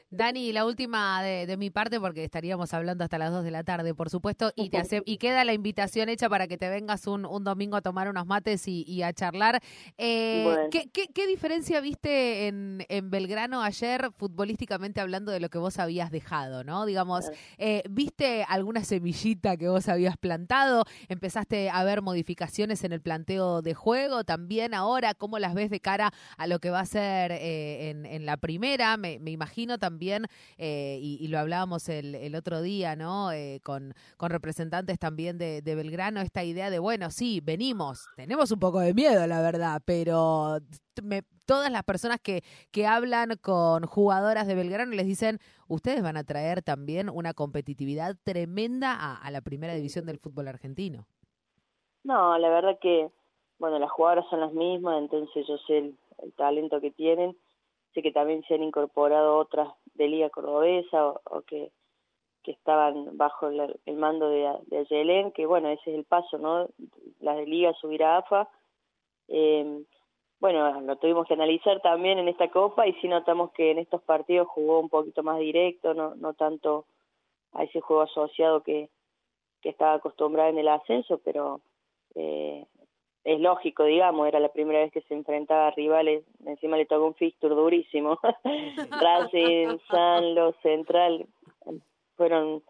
Dani, 0.10 0.54
la 0.54 0.66
última 0.66 1.22
de, 1.22 1.58
mi 1.58 1.70
parte, 1.70 2.00
porque 2.00 2.24
estaríamos 2.24 2.74
hablando 2.74 3.04
hasta 3.04 3.18
las 3.18 3.30
2 3.30 3.44
de 3.44 3.52
la 3.52 3.66
tarde, 3.66 3.94
por 3.94 4.10
supuesto, 4.10 4.54
y 4.56 4.70
te 4.70 4.78
hace, 4.78 5.02
y 5.06 5.18
queda 5.18 5.44
la 5.44 5.52
invitación 5.52 6.08
hecha 6.08 6.30
para 6.30 6.48
que 6.48 6.58
te 6.58 6.70
vengas 6.70 7.08
un, 7.08 7.26
un 7.26 7.44
domingo 7.44 7.76
a 7.76 7.82
tomar 7.82 8.08
unos 8.08 8.26
mates 8.26 8.70
y, 8.70 9.02
a 9.04 9.12
charlar. 9.12 9.62
Eh, 9.98 10.70
¿qué, 10.72 10.90
qué, 10.90 11.28
diferencia 11.28 11.82
viste 11.82 12.48
en, 12.48 12.86
en, 12.88 13.10
Belgrano 13.10 13.62
ayer, 13.62 14.10
futbolísticamente 14.16 15.02
hablando 15.02 15.34
de 15.34 15.42
lo 15.42 15.50
que 15.50 15.58
vos 15.58 15.78
habías 15.78 16.10
dejado, 16.10 16.64
no? 16.64 16.86
Digamos, 16.86 17.30
eh, 17.58 17.84
¿viste 17.90 18.46
alguna 18.48 18.86
semillita 18.86 19.58
que 19.58 19.68
vos 19.68 19.90
habías 19.90 20.16
plantado? 20.16 20.86
¿Empezaste 21.10 21.70
a 21.70 21.84
ver 21.84 22.02
modificaciones 22.02 22.86
en 22.86 22.94
el 22.94 23.02
planteo 23.02 23.62
de 23.62 23.74
juego 23.74 24.24
también 24.24 24.74
ahora? 24.74 25.14
¿Cómo 25.16 25.38
las 25.38 25.54
ves 25.54 25.70
de 25.70 25.82
cara 25.82 26.14
a 26.38 26.48
lo 26.48 26.60
que 26.60 26.70
va 26.70 26.80
a 26.80 26.86
ser 26.86 27.34
eh, 27.34 27.90
en, 27.90 28.06
en 28.06 28.26
la 28.26 28.38
primera? 28.38 28.96
Me, 28.96 29.20
me 29.20 29.32
imagino 29.32 29.78
también 29.78 29.97
también, 29.98 30.28
eh, 30.60 31.00
y, 31.02 31.28
lo 31.28 31.40
hablábamos 31.40 31.90
el, 31.90 32.36
otro 32.36 32.62
día, 32.62 32.96
¿no? 32.96 33.32
Eh, 33.32 33.62
con, 33.64 33.96
con 34.16 34.30
representantes 34.30 35.00
también 35.00 35.40
de, 35.40 35.62
Belgrano, 35.64 36.22
esta 36.22 36.44
idea 36.44 36.70
de, 36.70 36.78
bueno, 36.78 37.10
sí, 37.10 37.42
venimos, 37.44 38.06
tenemos 38.16 38.52
un 38.52 38.60
poco 38.60 38.80
de 38.80 38.94
miedo, 38.94 39.26
la 39.26 39.42
verdad, 39.42 39.82
pero 39.86 40.60
todas 41.48 41.72
las 41.72 41.82
personas 41.84 42.20
que, 42.22 42.44
que 42.72 42.86
hablan 42.86 43.38
con 43.42 43.88
jugadoras 43.88 44.46
de 44.46 44.54
Belgrano 44.54 44.92
les 44.92 45.08
dicen, 45.08 45.40
ustedes 45.68 46.04
van 46.04 46.18
a 46.18 46.24
traer 46.24 46.62
también 46.62 47.10
una 47.10 47.34
competitividad 47.34 48.16
tremenda 48.24 49.16
a, 49.16 49.32
la 49.32 49.42
primera 49.42 49.74
división 49.74 50.06
del 50.06 50.20
fútbol 50.20 50.48
argentino. 50.48 51.08
No, 52.04 52.38
la 52.38 52.50
verdad 52.50 52.78
que, 52.80 53.10
bueno, 53.58 53.80
las 53.80 53.90
jugadoras 53.90 54.30
son 54.30 54.42
las 54.42 54.54
mismas, 54.54 55.00
entonces 55.00 55.48
yo 55.48 55.58
sé 55.66 55.78
el 56.20 56.34
talento 56.34 56.80
que 56.82 56.92
tienen 56.92 57.36
sé 57.94 58.02
que 58.02 58.12
también 58.12 58.44
se 58.44 58.56
han 58.56 58.64
incorporado 58.64 59.38
otras 59.38 59.70
de 59.96 60.08
Liga 60.08 60.30
Cordobesa 60.30 61.08
o, 61.08 61.42
que, 61.42 61.72
que 62.44 62.52
estaban 62.52 63.18
bajo 63.18 63.48
el, 63.48 63.98
mando 63.98 64.30
de, 64.30 64.52
de 64.68 64.80
Ayelén, 64.80 65.32
que 65.32 65.46
bueno, 65.46 65.70
ese 65.70 65.92
es 65.92 65.98
el 65.98 66.06
paso, 66.06 66.38
¿no? 66.38 66.68
La 67.20 67.36
de 67.36 67.46
Liga 67.46 67.74
subir 67.74 68.04
a 68.04 68.18
AFA. 68.18 68.50
Eh, 69.28 69.84
bueno, 70.40 70.82
lo 70.82 70.96
tuvimos 70.98 71.28
que 71.28 71.34
analizar 71.34 71.82
también 71.82 72.20
en 72.20 72.28
esta 72.28 72.50
Copa 72.50 72.88
y 72.88 72.94
sí 72.96 73.08
notamos 73.08 73.52
que 73.52 73.72
en 73.72 73.80
estos 73.80 74.04
partidos 74.04 74.48
jugó 74.48 74.80
un 74.80 74.90
poquito 74.90 75.24
más 75.24 75.40
directo, 75.40 75.94
no, 75.96 76.16
no 76.16 76.34
tanto 76.36 76.86
a 77.54 77.64
ese 77.64 77.82
juego 77.82 78.04
asociado 78.04 78.62
que, 78.62 78.90
que 79.62 79.70
estaba 79.70 79.96
acostumbrado 79.96 80.50
en 80.50 80.60
el 80.60 80.68
ascenso, 80.68 81.20
pero 81.24 81.62
eh, 82.14 82.66
es 83.28 83.42
lógico, 83.42 83.84
digamos, 83.84 84.26
era 84.26 84.40
la 84.40 84.54
primera 84.54 84.80
vez 84.80 84.92
que 84.94 85.02
se 85.02 85.14
enfrentaba 85.14 85.68
a 85.68 85.72
rivales, 85.72 86.24
encima 86.46 86.78
le 86.78 86.86
tocó 86.86 87.08
un 87.08 87.14
fixture 87.16 87.54
durísimo. 87.54 88.18
Racing, 89.02 89.78
Sanlo, 89.92 90.54
Central, 90.64 91.28
fueron 92.16 92.64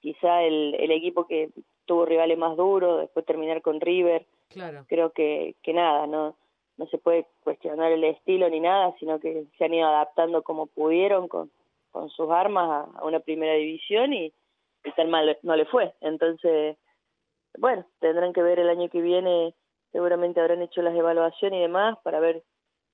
quizá 0.00 0.42
el, 0.42 0.74
el 0.80 0.90
equipo 0.90 1.28
que 1.28 1.50
tuvo 1.86 2.04
rivales 2.04 2.36
más 2.36 2.56
duros, 2.56 3.00
después 3.00 3.24
terminar 3.24 3.62
con 3.62 3.80
River. 3.80 4.26
Claro. 4.48 4.86
Creo 4.88 5.12
que, 5.12 5.54
que 5.62 5.72
nada, 5.72 6.08
no 6.08 6.34
no 6.78 6.86
se 6.86 6.98
puede 6.98 7.28
cuestionar 7.44 7.92
el 7.92 8.02
estilo 8.02 8.48
ni 8.48 8.58
nada, 8.58 8.92
sino 8.98 9.20
que 9.20 9.44
se 9.56 9.64
han 9.64 9.74
ido 9.74 9.86
adaptando 9.86 10.42
como 10.42 10.66
pudieron 10.66 11.28
con, 11.28 11.48
con 11.92 12.10
sus 12.10 12.28
armas 12.28 12.88
a, 12.96 13.04
una 13.04 13.20
primera 13.20 13.54
división 13.54 14.12
y, 14.12 14.32
y 14.82 14.92
tan 14.96 15.10
mal 15.10 15.38
no 15.42 15.54
le 15.54 15.64
fue. 15.66 15.94
Entonces, 16.00 16.76
bueno, 17.56 17.86
tendrán 18.00 18.32
que 18.32 18.42
ver 18.42 18.58
el 18.58 18.68
año 18.68 18.88
que 18.88 19.00
viene 19.00 19.54
seguramente 19.92 20.40
habrán 20.40 20.62
hecho 20.62 20.82
las 20.82 20.94
evaluaciones 20.94 21.58
y 21.58 21.62
demás 21.62 21.98
para 22.02 22.20
ver 22.20 22.42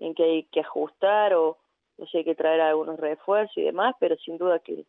en 0.00 0.14
qué 0.14 0.24
hay 0.24 0.42
que 0.44 0.60
ajustar 0.60 1.34
o 1.34 1.58
no 1.96 2.06
sé, 2.06 2.18
hay 2.18 2.24
que 2.24 2.34
traer 2.34 2.60
algunos 2.60 2.98
refuerzos 3.00 3.56
y 3.56 3.62
demás, 3.62 3.94
pero 3.98 4.16
sin 4.16 4.38
duda 4.38 4.60
que, 4.60 4.84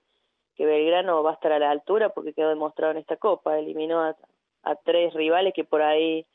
Belgrano 0.58 1.24
va 1.24 1.32
a 1.32 1.34
estar 1.36 1.54
a 1.54 1.60
la 1.60 1.72
altura 1.72 2.10
porque 2.10 2.34
quedó 2.34 2.50
demostrado 2.50 2.92
en 2.92 2.98
esta 2.98 3.16
Copa, 3.16 3.58
eliminó 3.58 4.02
a, 4.02 4.18
a 4.64 4.76
tres 4.76 5.14
rivales 5.14 5.54
que 5.54 5.64
por 5.64 5.82
ahí 5.82 6.26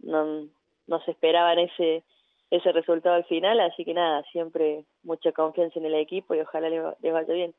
no, 0.00 0.46
no 0.86 1.00
se 1.00 1.12
esperaban 1.12 1.58
ese 1.58 2.04
ese 2.50 2.72
resultado 2.72 3.16
al 3.16 3.24
final, 3.24 3.60
así 3.60 3.84
que 3.84 3.94
nada, 3.94 4.22
siempre 4.30 4.84
mucha 5.02 5.32
confianza 5.32 5.78
en 5.78 5.86
el 5.86 5.94
equipo 5.94 6.34
y 6.34 6.40
ojalá 6.40 6.68
le, 6.68 6.82
le 7.00 7.12
vaya 7.12 7.32
bien. 7.32 7.54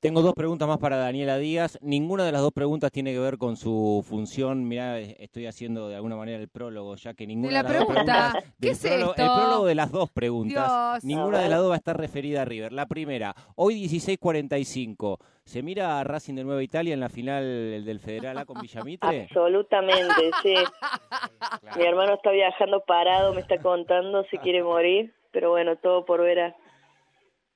Tengo 0.00 0.22
dos 0.22 0.34
preguntas 0.34 0.68
más 0.68 0.78
para 0.78 0.96
Daniela 0.96 1.38
Díaz. 1.38 1.76
Ninguna 1.82 2.24
de 2.24 2.30
las 2.30 2.40
dos 2.40 2.52
preguntas 2.52 2.92
tiene 2.92 3.12
que 3.12 3.18
ver 3.18 3.36
con 3.36 3.56
su 3.56 4.04
función. 4.08 4.68
Mirá, 4.68 5.00
estoy 5.00 5.46
haciendo 5.46 5.88
de 5.88 5.96
alguna 5.96 6.14
manera 6.14 6.38
el 6.38 6.46
prólogo, 6.46 6.94
ya 6.94 7.14
que 7.14 7.26
ninguna 7.26 7.48
de, 7.48 7.54
las 7.54 7.64
dos 7.64 7.84
preguntas. 7.84 8.34
¿Qué 8.60 8.68
es 8.70 8.78
prólogo, 8.78 9.10
esto? 9.10 9.22
El 9.22 9.28
prólogo 9.28 9.66
de 9.66 9.74
las 9.74 9.90
dos 9.90 10.10
preguntas. 10.12 11.02
Dios. 11.02 11.04
Ninguna 11.04 11.40
de 11.40 11.48
las 11.48 11.58
dos 11.58 11.70
va 11.70 11.74
a 11.74 11.78
estar 11.78 11.98
referida 11.98 12.42
a 12.42 12.44
River. 12.44 12.72
La 12.72 12.86
primera, 12.86 13.34
hoy 13.56 13.82
16.45. 13.88 15.18
¿Se 15.42 15.64
mira 15.64 15.98
a 15.98 16.04
Racing 16.04 16.34
de 16.34 16.44
Nueva 16.44 16.62
Italia 16.62 16.94
en 16.94 17.00
la 17.00 17.08
final 17.08 17.42
del 17.84 17.98
Federal 17.98 18.38
A 18.38 18.44
con 18.44 18.60
Villamitre? 18.60 19.22
Absolutamente, 19.30 20.30
sí. 20.44 20.54
Mi 21.76 21.84
hermano 21.84 22.14
está 22.14 22.30
viajando 22.30 22.84
parado, 22.86 23.34
me 23.34 23.40
está 23.40 23.58
contando, 23.58 24.22
se 24.30 24.38
quiere 24.38 24.62
morir, 24.62 25.12
pero 25.32 25.50
bueno, 25.50 25.74
todo 25.74 26.04
por 26.04 26.20
ver 26.22 26.38
a 26.38 26.56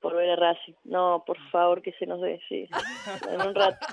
por 0.03 0.15
ver 0.15 0.29
a 0.29 0.35
Racing. 0.35 0.73
No, 0.83 1.23
por 1.25 1.37
favor, 1.49 1.81
que 1.81 1.93
se 1.93 2.05
nos 2.05 2.21
dé, 2.21 2.39
sí. 2.47 2.67
En 3.31 3.41
un 3.47 3.55
rato. 3.55 3.83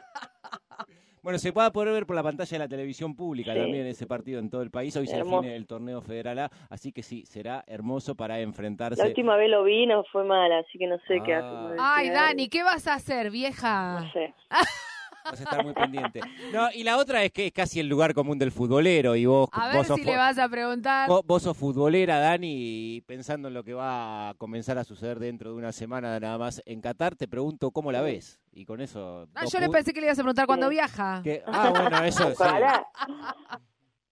Bueno, 1.22 1.38
se 1.38 1.52
puede 1.52 1.70
poder 1.70 1.92
ver 1.92 2.06
por 2.06 2.16
la 2.16 2.22
pantalla 2.22 2.50
de 2.50 2.58
la 2.58 2.68
televisión 2.68 3.14
pública 3.14 3.52
Sí. 3.52 3.58
también 3.60 3.86
ese 3.86 4.06
partido 4.06 4.40
en 4.40 4.48
todo 4.48 4.62
el 4.62 4.70
país. 4.70 4.96
Hoy 4.96 5.06
se 5.06 5.16
Hermoso. 5.18 5.36
define 5.42 5.56
el 5.56 5.66
torneo 5.66 6.00
federal 6.00 6.38
A, 6.38 6.50
así 6.70 6.92
que 6.92 7.02
sí, 7.02 7.26
será 7.26 7.62
hermoso 7.66 8.14
para 8.14 8.40
enfrentarse. 8.40 9.02
La 9.02 9.08
última 9.08 9.36
vez 9.36 9.50
lo 9.50 9.62
vi, 9.64 9.86
no 9.86 10.02
fue 10.04 10.24
mala, 10.24 10.60
así 10.60 10.78
que 10.78 10.86
no 10.86 10.96
sé 11.06 11.20
qué 11.24 11.34
Ah. 11.34 11.66
hace. 11.68 11.76
Ay, 11.78 12.08
Dani, 12.10 12.48
¿qué 12.48 12.62
vas 12.62 12.86
a 12.86 12.94
hacer, 12.94 13.30
vieja? 13.30 14.00
No 14.00 14.12
sé. 14.12 14.34
Vas 15.24 15.40
a 15.40 15.42
estar 15.44 15.62
muy 15.64 15.74
pendiente. 15.74 16.20
No, 16.52 16.68
y 16.74 16.82
la 16.82 16.96
otra 16.96 17.22
es 17.24 17.32
que 17.32 17.46
es 17.46 17.52
casi 17.52 17.80
el 17.80 17.88
lugar 17.88 18.14
común 18.14 18.38
del 18.38 18.50
futbolero 18.52 19.14
y 19.16 19.26
vos, 19.26 19.48
A 19.52 19.68
ver 19.68 19.76
vos, 19.76 19.86
si 19.94 20.02
le 20.04 20.16
vas 20.16 20.38
a 20.38 20.48
preguntar. 20.48 21.08
vos- 21.08 21.22
vos 21.24 21.42
sos 21.42 21.56
futbolera, 21.56 22.18
Dani, 22.18 22.48
y 22.96 23.00
pensando 23.02 23.48
en 23.48 23.54
lo 23.54 23.62
que 23.62 23.74
va 23.74 24.30
a 24.30 24.34
comenzar 24.34 24.78
a 24.78 24.84
suceder 24.84 25.18
dentro 25.18 25.50
de 25.50 25.56
una 25.56 25.72
semana 25.72 26.18
nada 26.18 26.38
más 26.38 26.62
en 26.66 26.80
Qatar, 26.80 27.16
te 27.16 27.28
pregunto 27.28 27.70
cómo 27.70 27.92
la 27.92 28.00
ves. 28.02 28.40
Y 28.52 28.64
con 28.64 28.80
eso... 28.80 29.26
Ah, 29.34 29.44
yo 29.52 29.60
le 29.60 29.68
pensé 29.68 29.92
que 29.92 30.00
le 30.00 30.06
ibas 30.06 30.18
a 30.18 30.22
preguntar 30.22 30.46
cuándo 30.46 30.66
Sí. 30.68 30.74
viaja. 30.74 31.22
Ah, 31.46 31.70
bueno, 31.70 32.02
eso 32.04 32.26
sí. 32.28 32.32
Ojalá. 32.38 32.86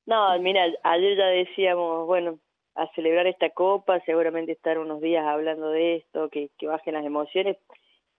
No, 0.06 0.38
mira, 0.40 0.62
ayer 0.84 1.16
ya 1.16 1.26
decíamos, 1.26 2.06
bueno, 2.06 2.38
a 2.74 2.86
celebrar 2.94 3.26
esta 3.26 3.50
copa, 3.50 4.00
seguramente 4.06 4.52
estar 4.52 4.78
unos 4.78 5.00
días 5.00 5.24
hablando 5.26 5.70
de 5.70 5.96
esto, 5.96 6.28
que, 6.30 6.50
que 6.58 6.66
bajen 6.66 6.94
las 6.94 7.04
emociones 7.04 7.56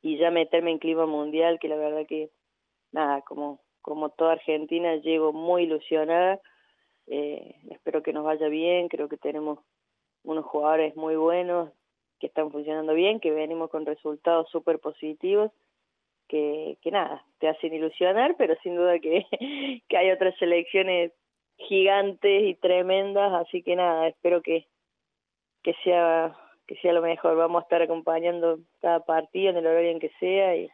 y 0.01 0.17
ya 0.17 0.29
meterme 0.31 0.71
en 0.71 0.79
clima 0.79 1.05
mundial, 1.05 1.57
que 1.59 1.67
la 1.67 1.75
verdad 1.77 2.05
que, 2.07 2.29
nada, 2.91 3.21
como, 3.21 3.59
como 3.81 4.09
toda 4.09 4.33
Argentina, 4.33 4.95
llego 4.95 5.33
muy 5.33 5.63
ilusionada. 5.63 6.39
Eh, 7.07 7.55
espero 7.71 8.03
que 8.03 8.13
nos 8.13 8.23
vaya 8.23 8.47
bien, 8.47 8.87
creo 8.87 9.09
que 9.09 9.17
tenemos 9.17 9.59
unos 10.23 10.45
jugadores 10.45 10.95
muy 10.95 11.15
buenos 11.15 11.71
que 12.19 12.27
están 12.27 12.51
funcionando 12.51 12.93
bien, 12.93 13.19
que 13.19 13.31
venimos 13.31 13.69
con 13.69 13.85
resultados 13.85 14.49
súper 14.49 14.79
positivos 14.79 15.51
que, 16.27 16.77
que 16.81 16.91
nada, 16.91 17.25
te 17.39 17.49
hacen 17.49 17.73
ilusionar, 17.73 18.35
pero 18.37 18.55
sin 18.61 18.75
duda 18.75 18.99
que, 18.99 19.25
que 19.89 19.97
hay 19.97 20.11
otras 20.11 20.35
selecciones 20.37 21.11
gigantes 21.57 22.43
y 22.43 22.55
tremendas, 22.55 23.33
así 23.33 23.63
que 23.63 23.75
nada, 23.75 24.07
espero 24.07 24.41
que, 24.41 24.67
que 25.63 25.73
sea 25.83 26.37
que 26.67 26.75
sea 26.75 26.93
lo 26.93 27.01
mejor. 27.01 27.35
Vamos 27.35 27.61
a 27.61 27.63
estar 27.63 27.81
acompañando 27.81 28.59
cada 28.79 29.03
partido 29.03 29.49
en 29.49 29.57
el 29.57 29.65
horario 29.65 29.89
en 29.89 29.99
que 29.99 30.11
sea 30.19 30.55
y, 30.55 30.69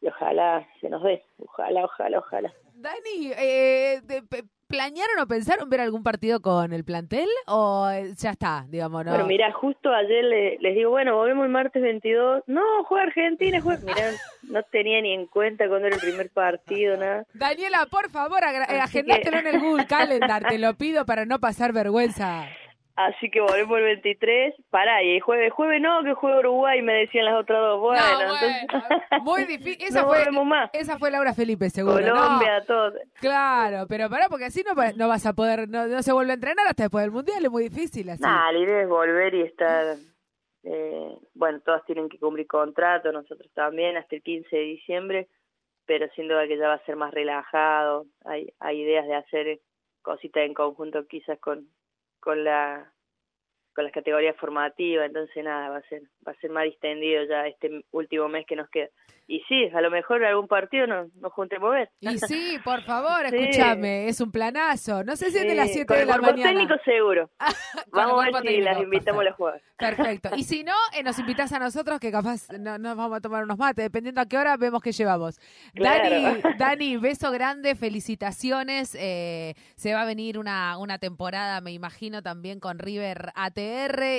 y 0.00 0.08
ojalá 0.08 0.66
se 0.80 0.88
nos 0.88 1.02
dé, 1.02 1.22
ojalá, 1.38 1.84
ojalá, 1.84 2.18
ojalá. 2.18 2.52
Dani, 2.74 3.32
eh, 3.38 4.00
de- 4.04 4.22
¿planearon 4.68 5.20
o 5.20 5.26
pensaron 5.26 5.70
ver 5.70 5.80
algún 5.80 6.02
partido 6.02 6.40
con 6.42 6.72
el 6.72 6.84
plantel? 6.84 7.28
¿O 7.46 7.88
eh, 7.88 8.12
ya 8.16 8.30
está, 8.30 8.66
digamos, 8.68 9.04
no? 9.04 9.12
Bueno, 9.12 9.26
mira, 9.26 9.50
justo 9.52 9.90
ayer 9.92 10.24
le- 10.24 10.58
les 10.58 10.74
digo, 10.74 10.90
bueno, 10.90 11.16
volvemos 11.16 11.46
el 11.46 11.52
martes 11.52 11.80
22. 11.82 12.42
No, 12.46 12.62
juega 12.84 13.04
Argentina, 13.06 13.60
juega. 13.62 13.80
Mirá, 13.82 14.10
no 14.42 14.62
tenía 14.64 15.00
ni 15.00 15.12
en 15.14 15.26
cuenta 15.26 15.68
cuándo 15.68 15.86
era 15.86 15.96
el 15.96 16.02
primer 16.02 16.30
partido, 16.30 16.96
nada. 16.96 17.24
Daniela, 17.32 17.86
por 17.90 18.10
favor, 18.10 18.42
agendátelo 18.44 19.42
que- 19.42 19.48
en 19.48 19.54
el 19.54 19.60
Google 19.60 19.86
Calendar, 19.86 20.44
te 20.48 20.58
lo 20.58 20.74
pido 20.74 21.06
para 21.06 21.24
no 21.24 21.38
pasar 21.38 21.72
vergüenza. 21.72 22.46
Así 22.96 23.30
que 23.30 23.42
volvemos 23.42 23.76
el 23.76 23.84
23. 23.84 24.54
Pará, 24.70 25.02
y 25.02 25.16
el 25.16 25.20
jueves, 25.20 25.52
jueves 25.52 25.82
no, 25.82 26.02
que 26.02 26.14
juega 26.14 26.38
Uruguay, 26.38 26.80
me 26.80 26.94
decían 26.94 27.26
las 27.26 27.34
otras 27.34 27.60
dos. 27.60 27.78
Bueno, 27.78 28.02
no, 28.02 28.20
entonces. 28.22 28.66
bueno, 28.70 29.24
muy 29.24 29.44
difícil. 29.44 29.86
Esa, 29.86 30.00
no 30.00 30.08
fue, 30.08 30.44
más. 30.44 30.70
esa 30.72 30.98
fue 30.98 31.10
Laura 31.10 31.34
Felipe, 31.34 31.68
seguro. 31.68 32.00
¿no? 32.00 32.14
Colombia, 32.14 32.64
todo. 32.66 32.92
Claro, 33.20 33.86
pero 33.86 34.08
pará, 34.08 34.30
porque 34.30 34.46
así 34.46 34.64
no, 34.64 34.72
no 34.96 35.08
vas 35.08 35.26
a 35.26 35.34
poder, 35.34 35.68
no, 35.68 35.86
no 35.86 36.02
se 36.02 36.12
vuelve 36.12 36.30
a 36.30 36.34
entrenar 36.34 36.66
hasta 36.66 36.84
después 36.84 37.04
del 37.04 37.10
Mundial, 37.10 37.44
es 37.44 37.50
muy 37.50 37.64
difícil 37.64 38.08
así. 38.08 38.22
Nah, 38.22 38.50
la 38.50 38.58
idea 38.58 38.80
es 38.80 38.88
volver 38.88 39.34
y 39.34 39.42
estar. 39.42 39.96
Eh, 40.64 41.18
bueno, 41.34 41.60
todas 41.60 41.84
tienen 41.84 42.08
que 42.08 42.18
cumplir 42.18 42.46
contrato, 42.46 43.12
nosotros 43.12 43.50
también, 43.52 43.98
hasta 43.98 44.16
el 44.16 44.22
15 44.22 44.56
de 44.56 44.62
diciembre, 44.62 45.28
pero 45.84 46.08
sin 46.16 46.28
duda 46.28 46.48
que 46.48 46.56
ya 46.56 46.68
va 46.68 46.74
a 46.74 46.84
ser 46.86 46.96
más 46.96 47.12
relajado. 47.12 48.06
Hay, 48.24 48.54
hay 48.58 48.80
ideas 48.80 49.06
de 49.06 49.14
hacer 49.16 49.60
cositas 50.00 50.44
en 50.44 50.54
conjunto, 50.54 51.06
quizás 51.06 51.38
con, 51.40 51.68
con 52.26 52.42
la 52.42 52.92
con 53.76 53.84
las 53.84 53.92
categorías 53.92 54.34
formativas, 54.38 55.06
entonces 55.06 55.44
nada, 55.44 55.68
va 55.68 55.76
a 55.76 55.82
ser 55.82 56.02
va 56.26 56.32
a 56.32 56.40
ser 56.40 56.50
más 56.50 56.64
distendido 56.64 57.22
ya 57.28 57.46
este 57.46 57.84
último 57.92 58.28
mes 58.28 58.44
que 58.48 58.56
nos 58.56 58.68
queda. 58.70 58.88
Y 59.28 59.40
sí, 59.48 59.68
a 59.74 59.80
lo 59.80 59.90
mejor 59.90 60.24
algún 60.24 60.46
partido 60.46 60.86
nos, 60.86 61.12
nos 61.16 61.32
juntemos 61.32 61.68
a 61.68 61.74
ver. 61.78 61.90
Y 62.00 62.16
sí, 62.18 62.58
por 62.64 62.82
favor, 62.82 63.28
Sí. 63.28 63.36
escúchame, 63.36 64.08
es 64.08 64.20
un 64.20 64.30
planazo. 64.32 65.02
No 65.04 65.16
sé 65.16 65.30
si 65.32 65.38
es 65.38 65.46
de 65.46 65.54
las 65.56 65.72
7 65.72 65.86
con 65.86 65.96
de 65.98 66.06
la 66.06 66.18
mañana. 66.18 66.50
técnico 66.50 66.74
seguro. 66.84 67.28
Vamos 67.92 68.24
a 68.24 68.30
ver 68.40 68.42
si 68.48 68.60
las 68.60 68.80
invitamos 68.80 69.20
a 69.22 69.24
los 69.24 69.34
juegos. 69.34 69.60
Perfecto. 69.78 70.30
Y 70.36 70.44
si 70.44 70.62
no, 70.64 70.72
eh, 70.96 71.02
nos 71.02 71.18
invitas 71.18 71.52
a 71.52 71.58
nosotros 71.58 71.98
que 72.00 72.10
capaz 72.12 72.48
no, 72.58 72.78
nos 72.78 72.96
vamos 72.96 73.18
a 73.18 73.20
tomar 73.20 73.44
unos 73.44 73.58
mates, 73.58 73.84
dependiendo 73.84 74.22
a 74.22 74.26
qué 74.26 74.38
hora 74.38 74.56
vemos 74.56 74.80
que 74.82 74.90
llevamos. 74.92 75.38
Claro. 75.74 76.08
Dani, 76.08 76.40
Dani, 76.56 76.96
beso 76.96 77.30
grande, 77.30 77.74
felicitaciones. 77.74 78.94
eh, 78.98 79.54
se 79.74 79.92
va 79.92 80.02
a 80.02 80.04
venir 80.06 80.38
una, 80.38 80.78
una 80.78 80.98
temporada, 80.98 81.60
me 81.60 81.72
imagino, 81.72 82.22
también 82.22 82.58
con 82.60 82.78
River 82.78 83.32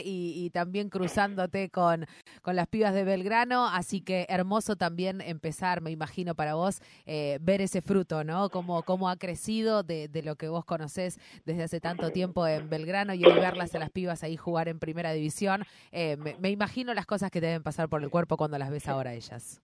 Y, 0.04 0.50
también 0.54 0.90
cruzándote 0.90 1.70
con, 1.70 2.06
con 2.42 2.56
las 2.56 2.68
pibas 2.68 2.94
de 2.94 3.04
Belgrano. 3.04 3.68
Así 3.68 4.02
que 4.02 4.26
hermoso 4.30 4.76
también 4.76 5.22
empezar, 5.22 5.82
me 5.82 5.92
imagino, 5.92 6.36
para 6.36 6.56
vos, 6.56 6.82
eh, 7.06 7.38
ver 7.42 7.62
ese 7.62 7.82
fruto, 7.82 8.24
¿no? 8.24 8.50
Cómo, 8.50 8.84
cómo 8.84 9.10
ha 9.10 9.18
crecido 9.18 9.84
de, 9.84 10.10
lo 10.24 10.36
que 10.36 10.50
vos 10.50 10.66
conocés 10.66 11.20
desde 11.46 11.64
hace 11.64 11.80
tanto 11.80 12.12
tiempo 12.12 12.48
en 12.48 12.70
Belgrano 12.70 13.14
y 13.14 13.24
hoy 13.24 13.34
verlas 13.34 13.76
a 13.76 13.80
las 13.80 13.92
pibas 13.92 14.24
ahí 14.24 14.36
jugar 14.36 14.68
en 14.68 14.80
primera 14.80 15.12
división. 15.12 15.64
Eh, 15.92 16.18
me, 16.18 16.50
imagino 16.50 16.94
las 16.94 17.06
cosas 17.06 17.30
que 17.30 17.42
deben 17.42 17.64
pasar 17.64 17.90
por 17.90 18.04
el 18.04 18.10
cuerpo 18.10 18.38
cuando 18.38 18.58
las 18.58 18.72
ves 18.72 18.88
ahora 18.88 19.14
ellas. 19.14 19.62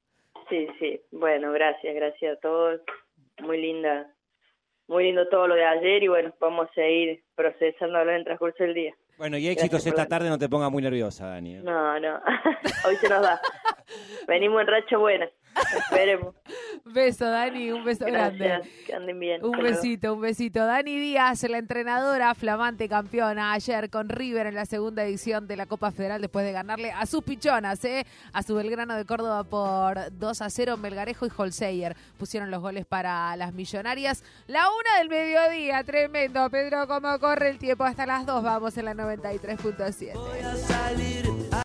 Sí, 0.49 0.67
sí. 0.79 1.01
Bueno, 1.11 1.51
gracias, 1.51 1.95
gracias 1.95 2.37
a 2.37 2.39
todos. 2.39 2.81
Muy 3.41 3.59
linda, 3.59 4.13
muy 4.87 5.05
lindo 5.05 5.27
todo 5.29 5.47
lo 5.47 5.55
de 5.55 5.65
ayer 5.65 6.03
y 6.03 6.07
bueno, 6.07 6.33
vamos 6.39 6.69
a 6.69 6.73
seguir 6.73 7.23
procesándolo 7.35 8.11
en 8.11 8.17
el 8.17 8.23
transcurso 8.23 8.63
del 8.63 8.73
día. 8.73 8.93
Bueno, 9.17 9.37
y 9.37 9.47
éxitos 9.47 9.85
esta 9.85 10.05
tarde, 10.05 10.29
no 10.29 10.37
te 10.37 10.49
pongas 10.49 10.71
muy 10.71 10.81
nerviosa, 10.81 11.27
Dani. 11.27 11.55
¿eh? 11.55 11.61
No, 11.63 11.99
no, 11.99 12.21
hoy 12.87 12.95
se 12.97 13.09
nos 13.09 13.21
da. 13.21 13.39
Venimos 14.27 14.61
en 14.61 14.67
racha 14.67 14.97
buena, 14.97 15.29
esperemos. 15.77 16.35
Beso, 16.85 17.25
Dani, 17.25 17.71
un 17.71 17.83
beso 17.85 18.05
grande. 18.05 18.61
Que 18.85 18.93
anden 18.93 19.19
bien. 19.19 19.43
Un 19.43 19.55
Hasta 19.55 19.61
luego. 19.61 19.77
besito, 19.81 20.13
un 20.13 20.21
besito. 20.21 20.65
Dani 20.65 20.99
Díaz, 20.99 21.43
la 21.43 21.57
entrenadora 21.57 22.35
flamante 22.35 22.89
campeona 22.89 23.53
ayer 23.53 23.89
con 23.89 24.09
River 24.09 24.47
en 24.47 24.55
la 24.55 24.65
segunda 24.65 25.03
edición 25.03 25.47
de 25.47 25.55
la 25.55 25.65
Copa 25.65 25.91
Federal 25.91 26.21
después 26.21 26.45
de 26.45 26.51
ganarle 26.51 26.91
a 26.91 27.05
sus 27.05 27.23
pichonas, 27.23 27.83
¿eh? 27.85 28.05
a 28.33 28.43
su 28.43 28.55
Belgrano 28.55 28.95
de 28.95 29.05
Córdoba 29.05 29.43
por 29.43 29.97
2 30.11 30.41
a 30.41 30.49
0. 30.49 30.77
Melgarejo 30.77 31.25
y 31.25 31.29
Holseyer 31.35 31.95
pusieron 32.17 32.51
los 32.51 32.61
goles 32.61 32.85
para 32.85 33.35
las 33.37 33.53
millonarias. 33.53 34.23
La 34.47 34.65
una 34.69 34.99
del 34.99 35.09
mediodía, 35.09 35.83
tremendo. 35.83 36.49
Pedro, 36.49 36.87
cómo 36.87 37.17
corre 37.19 37.49
el 37.49 37.57
tiempo 37.57 37.83
hasta 37.85 38.05
las 38.05 38.25
2. 38.25 38.43
Vamos 38.43 38.77
en 38.77 38.85
la 38.85 38.93
93.7. 38.93 40.13
Voy 40.13 40.39
a 40.39 40.55
salir 40.55 41.42